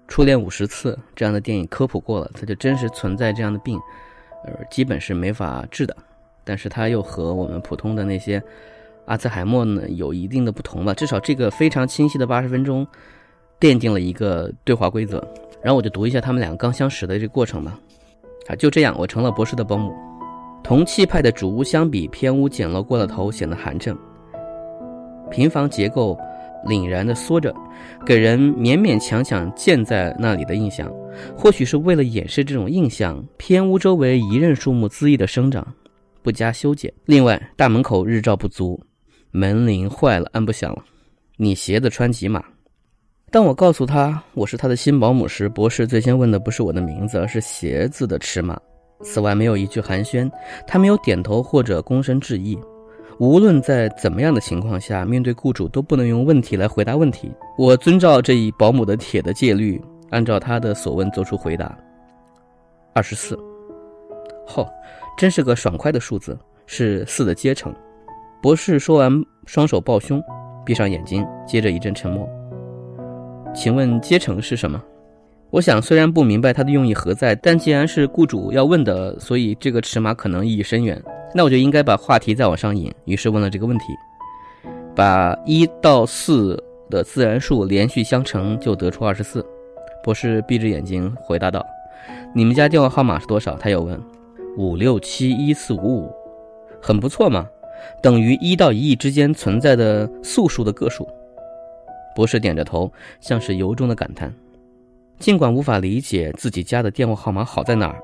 [0.08, 2.30] 初恋五十次这样的电影科普过了。
[2.34, 3.78] 它就真实存在这样的病，
[4.44, 5.96] 呃，基本是没法治的。
[6.44, 8.42] 但是它又和我们普通的那些
[9.06, 10.94] 阿兹海默呢有一定的不同吧。
[10.94, 12.86] 至少这个非常清晰的八十分钟，
[13.58, 15.26] 奠定了一个对话规则。
[15.66, 17.76] 然后我就读一下他们两个刚相识的这个过程吧。
[18.46, 19.92] 啊，就这样，我成了博士的保姆。
[20.62, 23.92] 同气派的主屋相比，偏屋简陋过了头，显得寒碜。
[25.28, 26.16] 平房结构
[26.64, 27.52] 凛然地缩着，
[28.04, 30.88] 给人勉勉强强建在那里的印象。
[31.36, 35.66] 或许是为了掩饰这种印象，偏屋周围一任树木恣意地生长，
[36.22, 36.92] 不加修剪。
[37.06, 38.80] 另外，大门口日照不足，
[39.32, 40.84] 门铃坏了，按不响了。
[41.36, 42.40] 你鞋子穿几码？
[43.32, 48.56] 当我告诉他我是他的新保姆时，博士最先问的不是我的名字，而是鞋子的尺码。
[49.02, 50.30] 此外没有一句寒暄，
[50.64, 52.56] 他没有点头或者躬身致意。
[53.18, 57.32] 无论在怎么样的情况下，面对雇主都不能用问题来回答问题。
[57.58, 61.76] 我遵照这一保姆的铁的戒律，按照他的所问做出回答。
[62.94, 63.36] 二十四，
[64.46, 64.66] 嚯，
[65.18, 67.74] 真是个爽快的数字，是四的阶乘。
[68.40, 69.12] 博士说完，
[69.46, 70.22] 双手抱胸，
[70.64, 72.28] 闭上眼睛，接着一阵沉默。
[73.56, 74.80] 请问阶乘是什么？
[75.48, 81.02] 我想，虽然不明白他的用意何在，但既然是雇主要问的，所以这个尺码可能意义深远。
[81.34, 83.84] 那我就应该把话题再往上引，于是问了这个问题：
[84.94, 89.44] 把一到四的自然数连续相乘，就得出二十四。
[90.04, 91.64] 博士闭着眼睛回答道
[92.34, 93.98] ：“你们家电话号码是多少？”他又问
[94.58, 96.12] ：“五六七一四五五，
[96.82, 97.46] 很不错嘛，
[98.02, 101.08] 等于一到一亿之间存在的素数的个数。”
[102.16, 102.90] 博士点着头，
[103.20, 104.32] 像是由衷的感叹。
[105.18, 108.00] 尽管无法理解自己家的电话号码好在哪儿，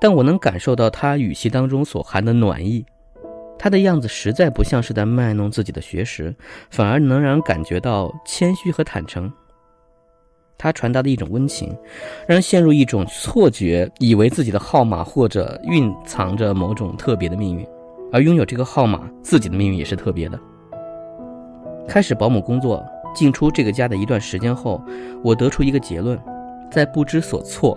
[0.00, 2.84] 但我能感受到他语气当中所含的暖意。
[3.58, 6.32] 他的样子实在不像是在卖弄自己的学识，
[6.70, 9.30] 反而能让人感觉到谦虚和坦诚。
[10.56, 11.68] 他传达的一种温情，
[12.26, 17.66] 让人陷入一种错觉，以为自己的号码或者蕴藏着某种特别的命运，
[18.12, 20.38] 而拥有这个号码，自己的命运也是特别的。
[21.86, 22.84] 开始保姆工作，
[23.18, 24.80] 进出这个家的一段时间后，
[25.24, 26.16] 我得出一个结论。
[26.70, 27.76] 在不知所措、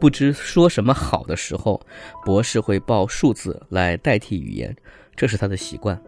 [0.00, 1.78] 不知说什么好的时候，
[2.24, 4.74] 博士会报数字来代替语言，
[5.14, 6.00] 这是他的习惯，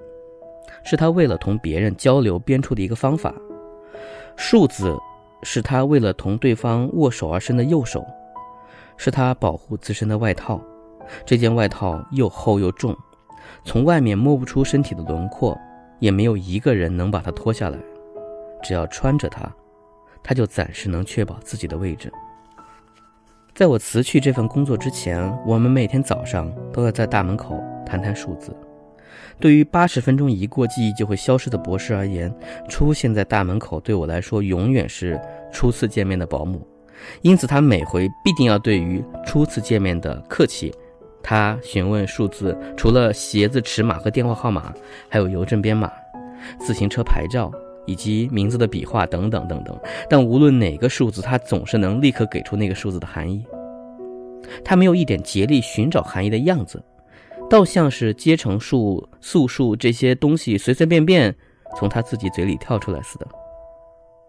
[0.83, 3.35] 是他为了同别人交流编出的一个方法。
[4.35, 4.97] 数字
[5.43, 8.03] 是他为了同对方握手而伸的右手，
[8.97, 10.59] 是他保护自身的外套。
[11.27, 12.97] 这件外套又厚又重，
[13.63, 15.55] 从外面摸不出身体的轮廓，
[15.99, 17.79] 也没有一个人能把它脱下来。
[18.65, 19.49] 只要穿着它。
[20.27, 22.11] 他就暂时能确保自己的位置。
[23.55, 28.57] 在我辞去这份工作之前，我们每天早上都要在大门口谈谈数字。
[29.39, 32.35] 对于八十分钟一过记忆就会消失的博士而言，
[32.69, 35.21] 出现在大门口对我来说永远是
[35.53, 36.67] 初次见面的保姆。
[37.21, 40.73] 因此，他每回必定要对于初次见面的客气。
[41.23, 44.73] 他询问数字，除了鞋子尺码和电话号码，
[45.09, 45.93] 还有邮政编码、
[46.59, 47.53] 自行车牌照
[47.87, 49.79] 以及名字的笔画等等等等。
[50.09, 53.45] 但无论哪个数字，他总是能立刻给出那个数字的含义。
[54.65, 56.83] 他没有一点竭力寻找含义的样子，
[57.49, 61.35] 倒像是阶乘数、素数这些东西随随便便
[61.77, 63.27] 从他自己嘴里跳出来似的。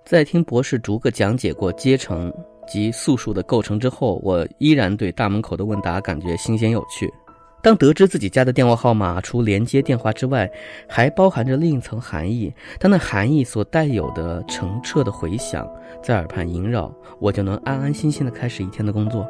[0.06, 2.34] 在听博士逐个讲解过阶乘。
[2.68, 7.08] 及素数的构成之后，我依然对大门口的问答感觉新鲜有趣。
[7.66, 10.47] 当得知自己家的电话号码除连接电话之外，
[10.88, 15.68] 还包含着另一层含义，当那含义所带有的澄澈的回响
[15.99, 19.28] 在耳畔萦绕，我就能安安心心的开始一天的工作。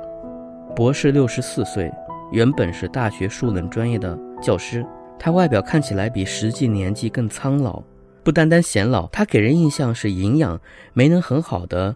[0.76, 1.90] 博士六十四岁，
[2.30, 4.86] 原本是大学数论专业的教师，
[5.18, 7.82] 他外表看起来比实际年纪更苍老，
[8.22, 10.60] 不单单显老，他给人印象是营养
[10.92, 11.96] 没能很好的。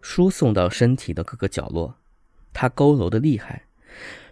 [0.00, 1.96] 输送到身体的各个角落，
[2.54, 3.65] 他佝偻的厉害，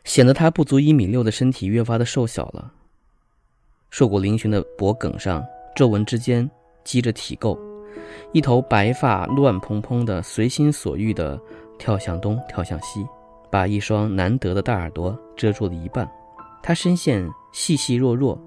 [0.05, 2.73] 显得他不足一米六的身体越发的瘦小了。
[3.91, 5.45] 瘦骨嶙峋的脖颈上，
[5.75, 6.49] 皱纹之间
[6.85, 7.59] 积着体垢，
[8.33, 11.41] 一头白发乱蓬蓬的，随心所欲的
[11.79, 13.07] 跳向东，跳向西，
[13.51, 16.09] 把一双难得的大耳朵遮住了一半。
[16.63, 18.39] 他身线细细弱弱，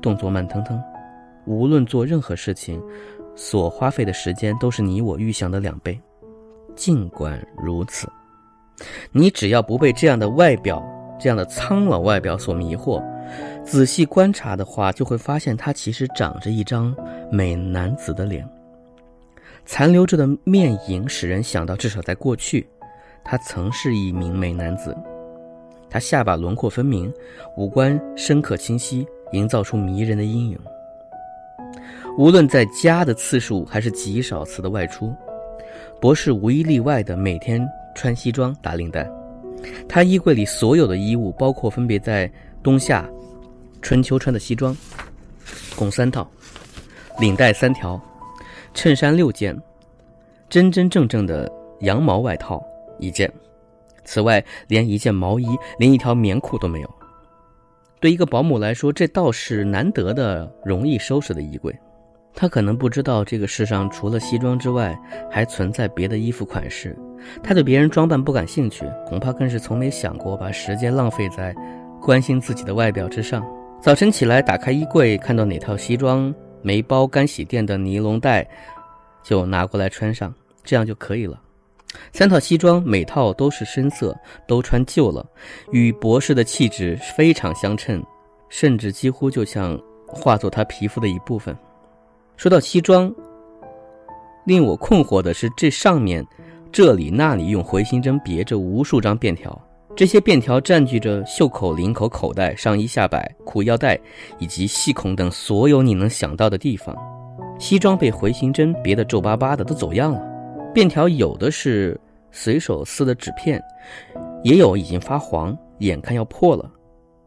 [0.00, 0.80] 动作慢腾腾，
[1.46, 2.82] 无论做任何事情，
[3.34, 5.98] 所花费的时间都是你我预想的两倍。
[6.74, 8.10] 尽管如此，
[9.10, 10.82] 你只要不被这样的外表、
[11.22, 13.00] 这样的苍老外表所迷惑，
[13.64, 16.92] 仔细观察的话，就会发现他其实长着一张
[17.30, 18.44] 美男子的脸。
[19.64, 22.66] 残留着的面影使人想到，至少在过去，
[23.22, 24.96] 他曾是一名美男子。
[25.88, 27.12] 他下巴轮廓分明，
[27.56, 30.58] 五官深刻清晰，营造出迷人的阴影。
[32.18, 35.14] 无论在家的次数，还是极少次的外出。
[36.00, 37.64] 博士无一例外的每天
[37.94, 39.08] 穿西装打领带，
[39.88, 42.30] 他衣柜里所有的衣物，包括分别在
[42.62, 43.08] 冬夏、
[43.80, 44.76] 春秋穿的西装，
[45.76, 46.28] 共三套，
[47.18, 48.00] 领带三条，
[48.74, 49.56] 衬衫六件，
[50.48, 51.50] 真真正正的
[51.80, 52.62] 羊毛外套
[52.98, 53.32] 一件，
[54.04, 55.46] 此外连一件毛衣，
[55.78, 56.94] 连一条棉裤都没有。
[58.00, 61.72] 对一个保姆来说，这倒是难得的容易收拾的衣柜。
[62.34, 64.98] 他可能不知道这个世上除了西装之外，
[65.30, 66.96] 还存在别的衣服款式。
[67.42, 71.54] 他对别人装扮不感兴趣，恐怕更是从没想过把时间浪费在
[72.00, 73.44] 关心自己的外表之上。
[73.80, 78.48] 早晨起来，打开衣柜，看到哪套西装没包干洗店的尼龙带，
[79.22, 81.40] 就拿过来穿上，这样就可以了。
[82.12, 84.16] 三套西装，每套都是深色，
[84.48, 85.24] 都穿旧了，
[85.70, 88.02] 与博士的气质非常相称，
[88.48, 91.56] 甚至几乎就像化作他皮肤的一部分。
[92.42, 93.14] 说到西装，
[94.44, 96.26] 令我困惑的是，这上面、
[96.72, 99.56] 这里、那里用回形针别着无数张便条，
[99.94, 103.96] 这些便条占据着袖口、领口、口袋、上衣下摆、裤腰带
[104.40, 106.96] 以及细孔等所有你能想到的地方。
[107.60, 110.20] 西装被回形针别得皱巴巴的，都走样了。
[110.74, 111.96] 便条有的是
[112.32, 113.62] 随手撕的纸片，
[114.42, 116.68] 也有已经发黄，眼看要破了，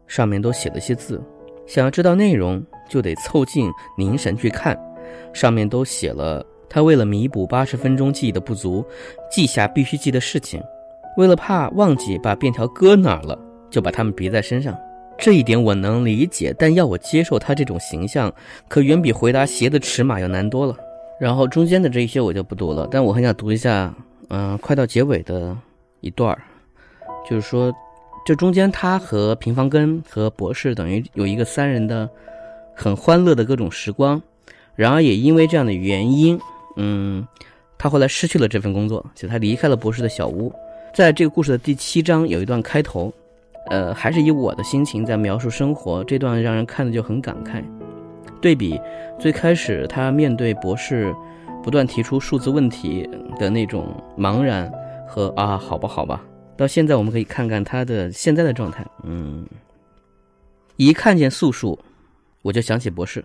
[0.06, 1.18] 上面都写了些字。
[1.66, 4.78] 想要知道内容，就得凑近凝神去看。
[5.32, 8.84] 上面都写了，他为了弥补八十分钟记忆的不足，
[9.30, 10.62] 记下必须记的事情。
[11.16, 13.38] 为了怕忘记把便条搁哪儿了，
[13.70, 14.76] 就把它们别在身上。
[15.18, 18.30] 这一点我能理解，但要我接受他这种形象，
[18.68, 20.76] 可远比回答鞋的尺码要难多了。
[21.18, 23.94] 然后中间的这一些我就不读了，但我很想读一下，
[24.28, 25.56] 嗯，快到结尾的
[26.00, 26.42] 一段儿，
[27.26, 27.72] 就是说，
[28.26, 32.06] 这中间他和平方根和博士等于有一个三人的
[32.74, 34.20] 很欢乐的各种时光。
[34.76, 36.38] 然而，也因为这样的原因，
[36.76, 37.26] 嗯，
[37.78, 40.52] 他后来失去了这份工作，就他离开了博士的小屋。
[40.94, 43.12] 在这个故事的第七章有一段开头，
[43.68, 47.62] 呃，还是以我的心情在描述生活，这段让人看的就很感慨。
[48.40, 48.78] 对比
[49.18, 51.12] 最开始他面对博士
[51.62, 53.08] 不断提出数字问题
[53.38, 54.70] 的那种茫然
[55.08, 56.22] 和啊，好吧，好吧，
[56.56, 58.86] 到现在我们可以看看他的现在的状态。
[59.04, 59.46] 嗯，
[60.76, 61.78] 一看见素数，
[62.42, 63.24] 我就想起博士。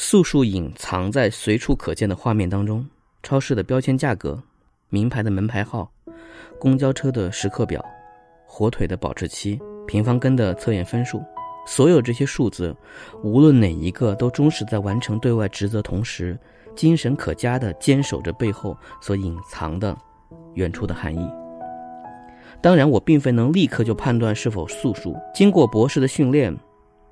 [0.00, 2.86] 素数隐藏在随处可见的画面当中，
[3.20, 4.40] 超市的标签价格、
[4.90, 5.90] 名牌的门牌号、
[6.56, 7.84] 公交车的时刻表、
[8.46, 11.20] 火腿的保质期、平方根的测验分数，
[11.66, 12.74] 所有这些数字，
[13.24, 16.38] 无论哪一个，都忠实在完成对外职责同时，
[16.76, 19.98] 精神可嘉地坚守着背后所隐藏的
[20.54, 21.28] 远处的含义。
[22.62, 25.16] 当然，我并非能立刻就判断是否素数。
[25.34, 26.56] 经过博士的训练。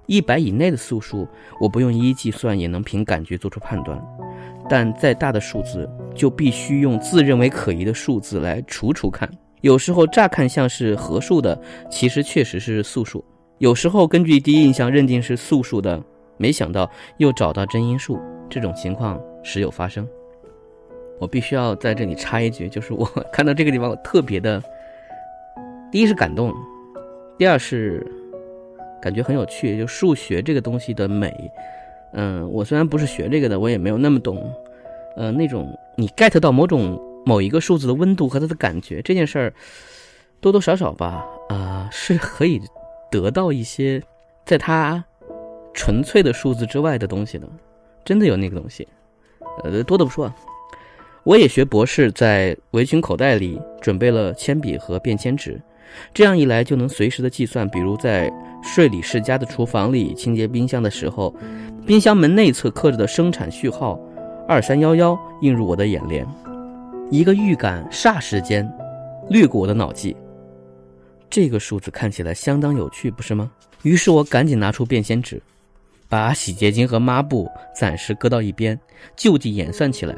[0.07, 1.27] 一百以内的素数，
[1.61, 3.99] 我不用一一计算也能凭感觉做出判断；
[4.69, 9.29] 但再大的数字，就必须用自认为可疑的数字来除除看。
[9.63, 13.21] 有时候乍看像是合数的，其实确实是素数；
[13.59, 16.01] 有时候根据第一印象认定是素数的，
[16.37, 16.89] 没想到
[17.19, 18.21] 又找到真因数。
[18.49, 20.07] 这种情况时有发生。
[21.19, 24.63] 我必须要在这里插一句，就是我 看到这个地方，我特别的，
[25.91, 26.53] 第一是感动，
[27.39, 28.07] 第二是
[29.07, 29.79] 感觉很有趣。
[29.79, 31.33] 就数学这个东西的美，
[32.13, 34.53] 嗯，我虽然不是学这个的，我也没有那么懂，
[35.17, 39.55] 呃，那种你 get 到某种某一个数字的温度和它的感觉这件事儿，
[40.41, 42.61] 多多少少吧，啊，是可以
[43.13, 44.03] 得到一些
[44.45, 45.05] 在它
[45.73, 47.49] 纯粹的数字之外的东西的，
[48.05, 48.89] 真的有那个东西，
[49.63, 50.33] 呃，多的不说。
[51.23, 55.61] 我也学博士，在围裙口袋里准备了铅笔和便签纸，
[56.13, 57.69] 这样一来就能随时的计算。
[57.69, 58.33] 比如在
[58.63, 61.35] 税理世家的厨房里清洁冰箱的时候，
[61.87, 64.01] 冰箱门内侧刻着的生产序号
[64.49, 66.27] 二三幺幺映入我的眼帘，
[67.11, 68.69] 一个预感霎时间
[69.29, 70.17] 掠过我的脑际。
[71.29, 73.51] 这个数字看起来相当有趣，不是吗？
[73.83, 75.43] 于是我赶紧拿出便签纸，
[76.09, 78.79] 把洗洁精和抹布暂时搁到一边，
[79.17, 80.15] 就地演算起来。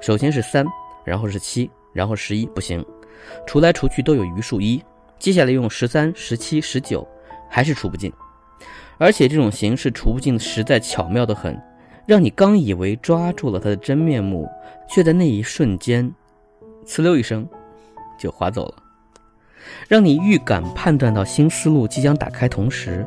[0.00, 0.64] 首先是三，
[1.04, 2.84] 然后是七，然后十一，不行，
[3.46, 4.82] 除来除去都有余数一。
[5.20, 7.06] 接下来用十三、十七、十九，
[7.48, 8.10] 还是除不尽。
[8.98, 11.56] 而且这种形式除不尽实在巧妙的很，
[12.06, 14.48] 让你刚以为抓住了他的真面目，
[14.88, 16.10] 却在那一瞬间，
[16.86, 17.46] 呲溜一声，
[18.18, 18.74] 就划走了。
[19.88, 23.06] 让你预感判断到新思路即将打开，同时，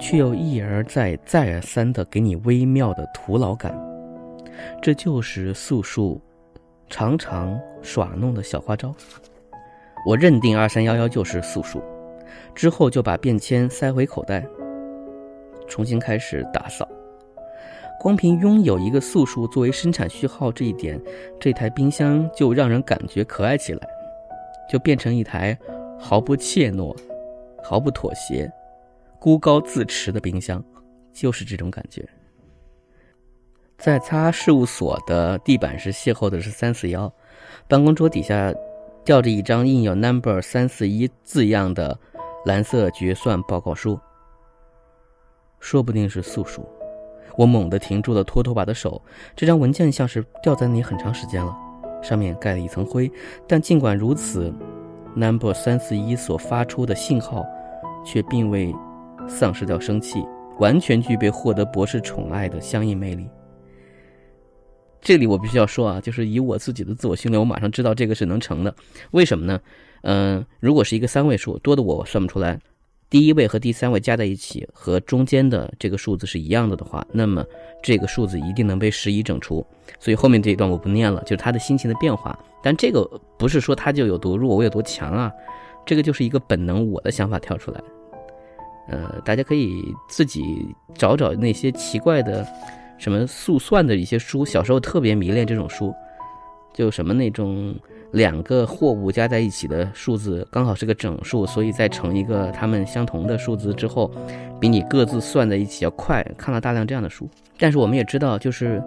[0.00, 3.78] 却又一而再、再而三的给你微妙的徒劳感。
[4.80, 6.20] 这就是素数
[6.88, 8.94] 常常耍弄的小花招。
[10.04, 11.82] 我认定二三幺幺就是素数，
[12.54, 14.44] 之后就把便签塞回口袋，
[15.68, 16.88] 重新开始打扫。
[18.00, 21.00] 光凭拥有一个素数作为生产序号这一点，
[21.38, 23.88] 这台冰箱就让人感觉可爱起来，
[24.68, 25.56] 就变成一台
[26.00, 26.92] 毫不怯懦、
[27.62, 28.50] 毫不妥协、
[29.20, 30.60] 孤高自持的冰箱，
[31.12, 32.04] 就是这种感觉。
[33.78, 37.12] 在擦事务所的地板时邂逅的是三四幺，
[37.68, 38.52] 办公桌底下
[39.04, 41.98] 吊着一张印有 number 三四一字样的
[42.44, 43.98] 蓝色决算报告书。
[45.58, 46.64] 说不定是素数，
[47.36, 49.00] 我猛地停住了拖拖把的手。
[49.34, 51.56] 这张文件像是吊在那里很长时间了，
[52.00, 53.10] 上面盖了一层灰，
[53.48, 54.52] 但尽管如此
[55.14, 57.44] ，number 三四一所发出的信号
[58.04, 58.74] 却并未
[59.28, 60.24] 丧失掉生气，
[60.58, 63.28] 完全具备获得博士宠爱的相应魅力。
[65.02, 68.72] 这里我必须要说啊，就是以我自己的自我训练，我马上知道这个是能成的。
[69.10, 69.60] 为什么呢？
[70.02, 72.58] 嗯，如果是一个三位数，多的我算不出来，
[73.10, 77.44] 第一位和第三位加在一起和中间的这个数字是一样的的话，那么
[77.82, 79.66] 这个数字一定能被十一整除。
[79.98, 82.38] 所以后面这一段我不念了，就是他的心情的变化。
[82.62, 83.04] 但这个
[83.36, 85.32] 不是说他就有多弱，我有多强啊，
[85.84, 87.80] 这个就是一个本能，我的想法跳出来。
[88.88, 90.42] 呃，大家可以自己
[90.94, 92.46] 找找那些奇怪的。
[93.02, 95.92] 什么速算的一些书，小时候特别迷恋这种书，
[96.72, 97.74] 就什么那种
[98.12, 104.08] 两个货物加在一起的数字刚好是个整数，所以再乘一个它们相同的数字之后，
[104.60, 106.22] 比你各自算在一起要快。
[106.38, 107.28] 看了大量这样的书，
[107.58, 108.80] 但是我们也知道，就是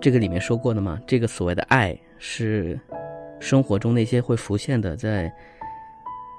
[0.00, 2.76] 这个里面说过的嘛，这个所谓的爱是
[3.38, 5.32] 生活中那些会浮现的，在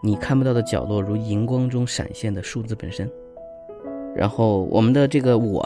[0.03, 3.09] 你看不到的角落，如荧光中闪现的数字本身。
[4.13, 5.65] 然后我们的这个我。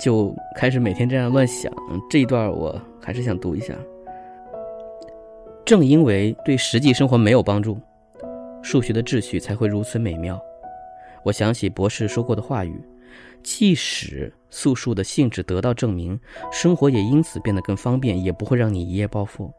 [0.00, 1.70] 就开始每天这样乱想，
[2.08, 3.74] 这一段我还是想读一下。
[5.64, 7.78] 正因为对实际生活没有帮助，
[8.62, 10.40] 数学的秩序才会如此美妙。
[11.22, 12.82] 我想起博士说过的话语：
[13.42, 16.18] 即使素数的性质得到证明，
[16.50, 19.52] 生活也因此变得更方便，也不会让你一夜暴富。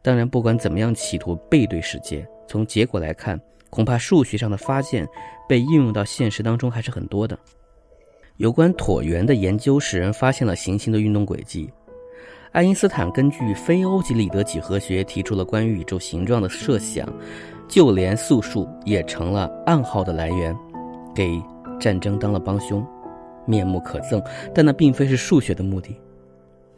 [0.00, 3.38] 当然，不管怎么样企图背对世界，从结果来看，
[3.68, 5.06] 恐怕数学上的发现
[5.46, 7.38] 被应用到现实当中还是很多的。
[8.42, 11.72] 有关椭圆的研究使人发现了行星的运动轨迹。
[12.50, 17.08] 爱因斯坦根据非欧几里得几何学提出了关于宇宙形状的设想，
[17.68, 20.52] 就连素数也成了暗号的来源，
[21.14, 21.40] 给
[21.78, 22.84] 战争当了帮凶，
[23.46, 24.20] 面目可憎。
[24.52, 25.96] 但那并非是数学的目的，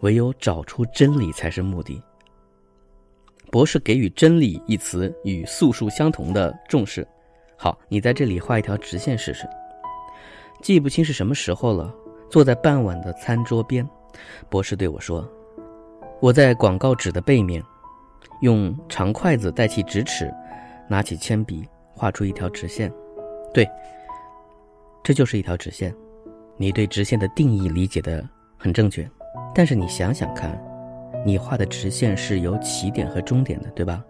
[0.00, 1.98] 唯有找出真理才是目的。
[3.50, 7.08] 博士给予“真理”一词与素数相同的重视。
[7.56, 9.48] 好，你在这里画一条直线试试。
[10.64, 11.94] 记不清是什么时候了，
[12.30, 13.86] 坐在傍晚的餐桌边，
[14.48, 15.22] 博士对我说
[16.20, 17.62] ：“我在广告纸的背面，
[18.40, 20.32] 用长筷子代替直尺，
[20.88, 22.90] 拿起铅笔画出一条直线。
[23.52, 23.68] 对，
[25.02, 25.94] 这就是一条直线。
[26.56, 29.06] 你对直线的定义理解的很正确，
[29.54, 30.58] 但是你想想看，
[31.26, 34.02] 你画的直线是有起点和终点的，对吧？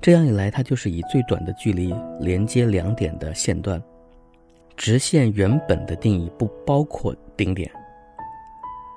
[0.00, 3.78] 这样一来，它就是以最短的距离连接两点的线段。
[4.80, 7.70] 直线原本的定义不包括顶点，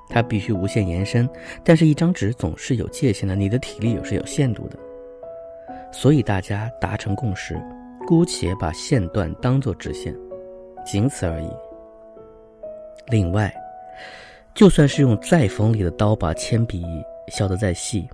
[0.08, 1.30] 它必须无限延伸。
[1.62, 4.80] 但是，一张纸总是有界限的，你的体力也是有限度的。
[5.92, 7.62] 所以，大家达成共识，
[8.08, 10.16] 姑且把线段当作直线，
[10.86, 11.50] 仅此而已。
[13.08, 13.54] 另外，
[14.56, 16.82] 就算是用再锋利的刀把铅笔
[17.28, 18.08] 削得再细，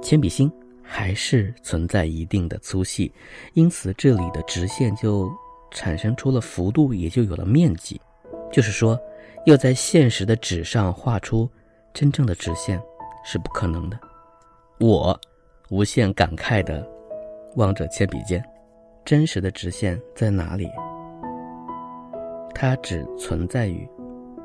[0.00, 0.50] 铅笔芯
[0.82, 3.12] 还是存在一定的粗细，
[3.52, 5.30] 因此这里的直线就
[5.70, 8.00] 产生出了幅度，也就有了面积。
[8.50, 8.98] 就是说，
[9.46, 11.48] 要在现实的纸上画出
[11.92, 12.80] 真正的直线
[13.24, 13.98] 是不可能的。
[14.80, 15.18] 我
[15.70, 16.86] 无限感慨地
[17.56, 18.42] 望着铅笔尖，
[19.04, 20.70] 真实的直线在哪里？
[22.54, 23.88] 它只存在于。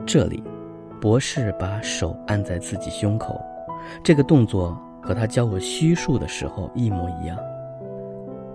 [0.05, 0.43] 这里，
[0.99, 3.39] 博士把手按在自己胸口，
[4.03, 7.37] 这个动作和他教我虚数的时候一模一样。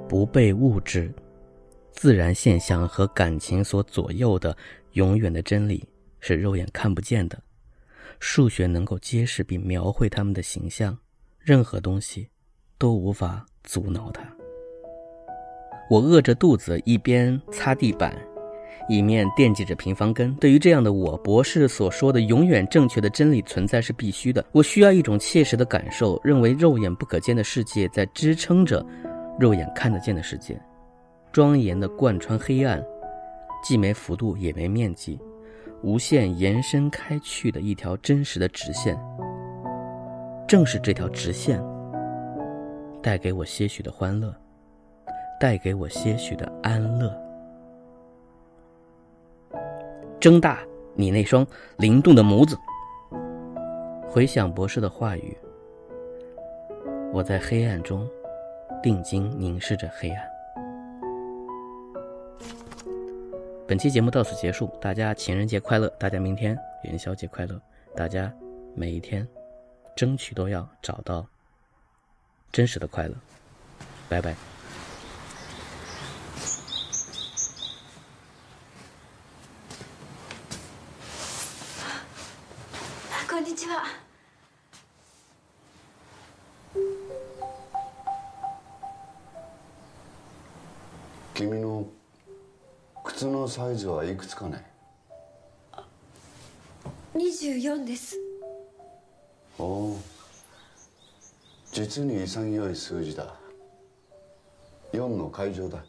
[0.07, 1.15] 不被物质、
[1.99, 4.57] 自然现象和感情所左右的
[4.93, 5.85] 永远的真理
[6.21, 7.37] 是肉眼看不见的，
[8.21, 10.97] 数学能够揭示并描绘他们的形象，
[11.41, 12.29] 任何东西
[12.79, 14.23] 都无法阻挠它。
[15.91, 18.17] 我饿着肚子，一边擦地板。
[18.89, 20.33] 一面惦记着平方根。
[20.37, 24.47] 对于这样的我，博士所说的永远正确的真理存在是必须的。
[24.53, 28.87] 我需要一种切实的感受，认为肉眼不可见的世界在支撑着
[29.37, 30.57] 肉眼看得见的世界，
[31.33, 32.85] 庄严的贯穿黑暗，
[33.63, 35.21] 既没幅度也没面积，
[35.83, 38.99] 无限延伸开去的一条真实的直线。
[40.47, 41.63] 正是这条直线，
[43.03, 44.35] 带给我些许的欢乐，
[45.39, 47.15] 带给我些许的安乐。
[50.19, 50.61] 睁大
[50.95, 52.57] 你那双灵动的眸子，
[54.09, 55.37] 回想博士的话语。
[57.13, 58.09] 我在黑暗中
[58.83, 60.38] 定睛凝视着黑暗。
[63.69, 65.91] 本期节目到此结束，大家情人节快乐！
[65.99, 67.61] 大家明天元宵节快乐！
[67.95, 68.33] 大家
[68.75, 69.29] 每一天
[69.95, 71.27] 争取都要找到
[72.51, 73.15] 真实的快乐。
[74.09, 74.35] 拜拜。
[93.59, 94.65] サイズはいくつかね。
[97.17, 98.17] 24です。
[99.59, 100.01] おお
[101.73, 103.35] 実に潔い数字だ。
[104.93, 105.85] 4の会場だ。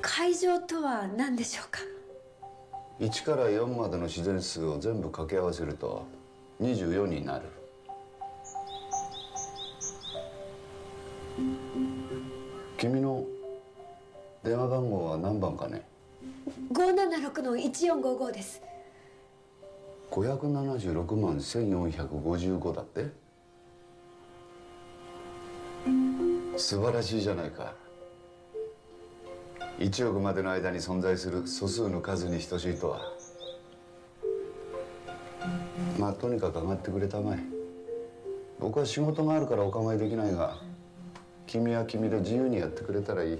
[0.00, 1.80] 会場とは何でしょうか
[2.98, 6.06] ？1から4までの自然数を全部掛け合わせると
[6.62, 7.44] 24になる。
[12.78, 13.26] 君の
[14.42, 15.82] 電話番号は何番かね
[16.72, 18.62] ？576の1455です。
[20.10, 23.06] 576万1455だって？
[26.56, 27.74] 素晴らしいじゃないか。
[29.78, 33.00] 1億までの間に存在する素数の数に等しいとは。
[35.98, 37.38] まあとにかく上がってくれたまえ。
[38.58, 40.58] 僕は仕事があるからお構いできないが
[41.46, 43.38] 君は君で自由にやってくれたらいい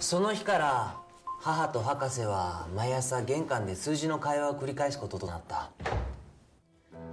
[0.00, 0.96] その日から
[1.40, 5.70] 母と博士は毎朝玄関で数字の会話を繰り返すこととなった。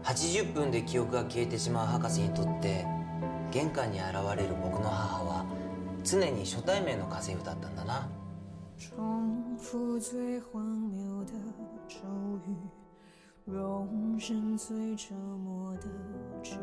[0.03, 2.85] 80分で記憶が消えてしまう博士にとって
[3.51, 5.45] 玄関に現れる僕の母は
[6.03, 8.07] 常に初対面の家政婦だったんだな。
[8.77, 8.89] 重
[9.57, 10.61] 复最荒
[10.91, 11.33] 谬的
[11.87, 11.99] 咒
[12.45, 13.87] 语容
[14.19, 15.87] 忍最折磨的
[16.43, 16.59] 治愈。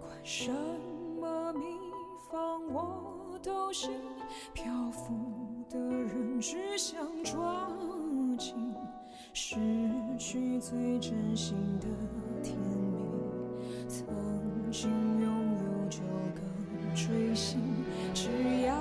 [0.00, 0.50] 管什
[1.20, 1.89] 么秘
[2.30, 3.90] 方我都信
[4.52, 5.12] 漂浮
[5.68, 7.68] 的人只想抓
[8.38, 8.72] 紧
[9.32, 9.56] 失
[10.16, 11.88] 去最真心的
[12.40, 14.06] 甜蜜曾
[14.70, 14.88] 经
[15.20, 15.28] 拥
[15.58, 15.98] 有就
[16.32, 17.60] 更追星
[18.14, 18.28] 只
[18.62, 18.76] 要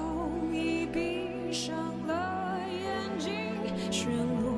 [0.52, 1.76] 一闭上
[2.06, 3.34] 了眼睛，
[3.92, 4.52] 旋落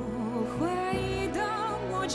[0.59, 0.67] 回
[0.99, 1.39] 忆的
[1.89, 2.05] 墨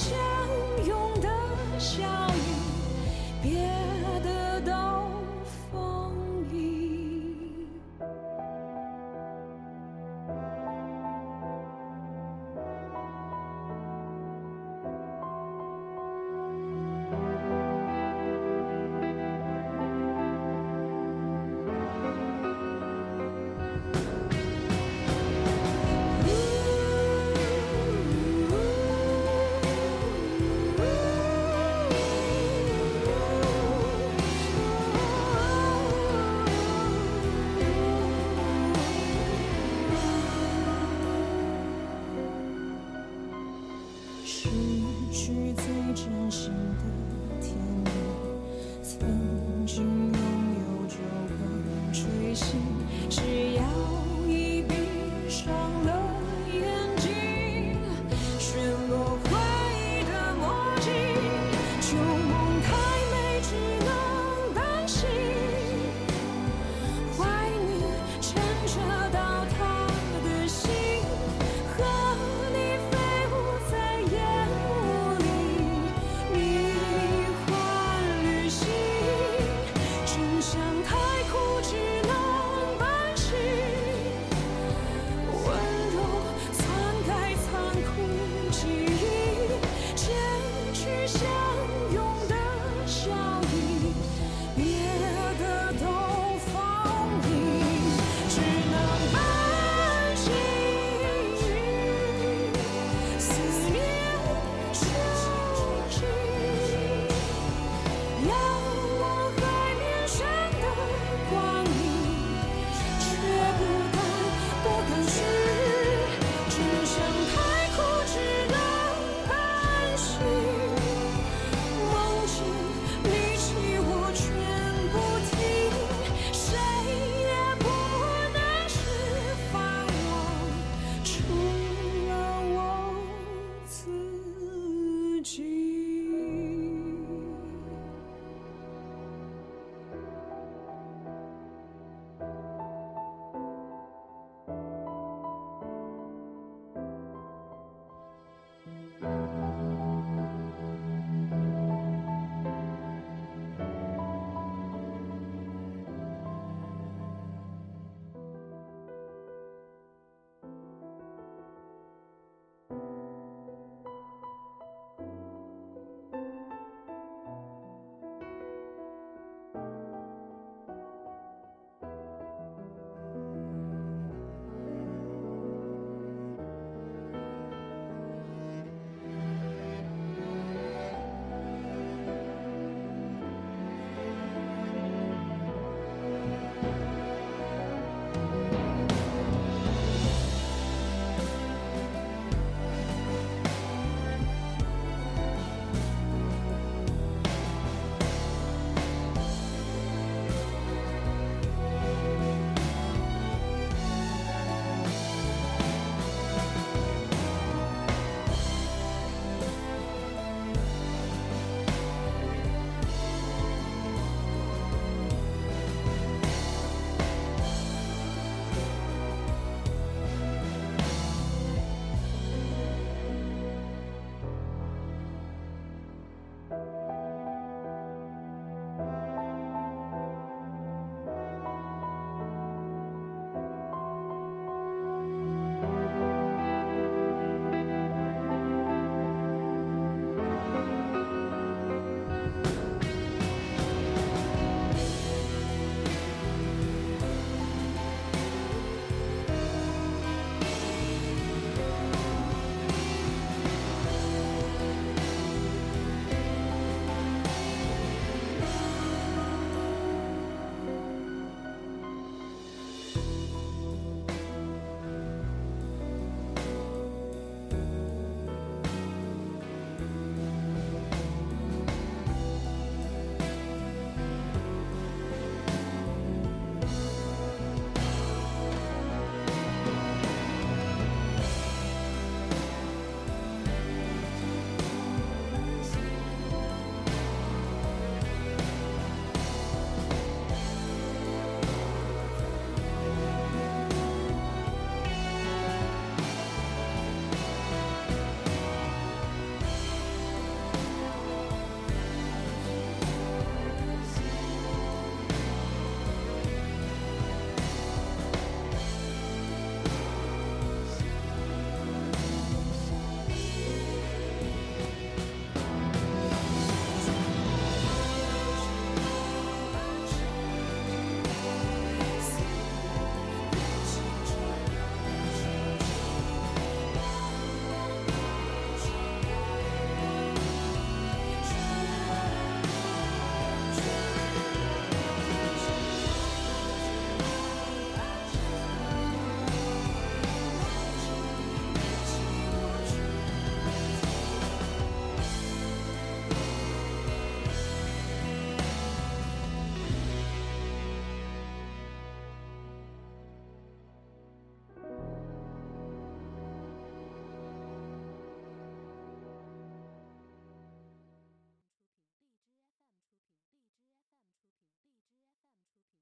[0.00, 0.39] 去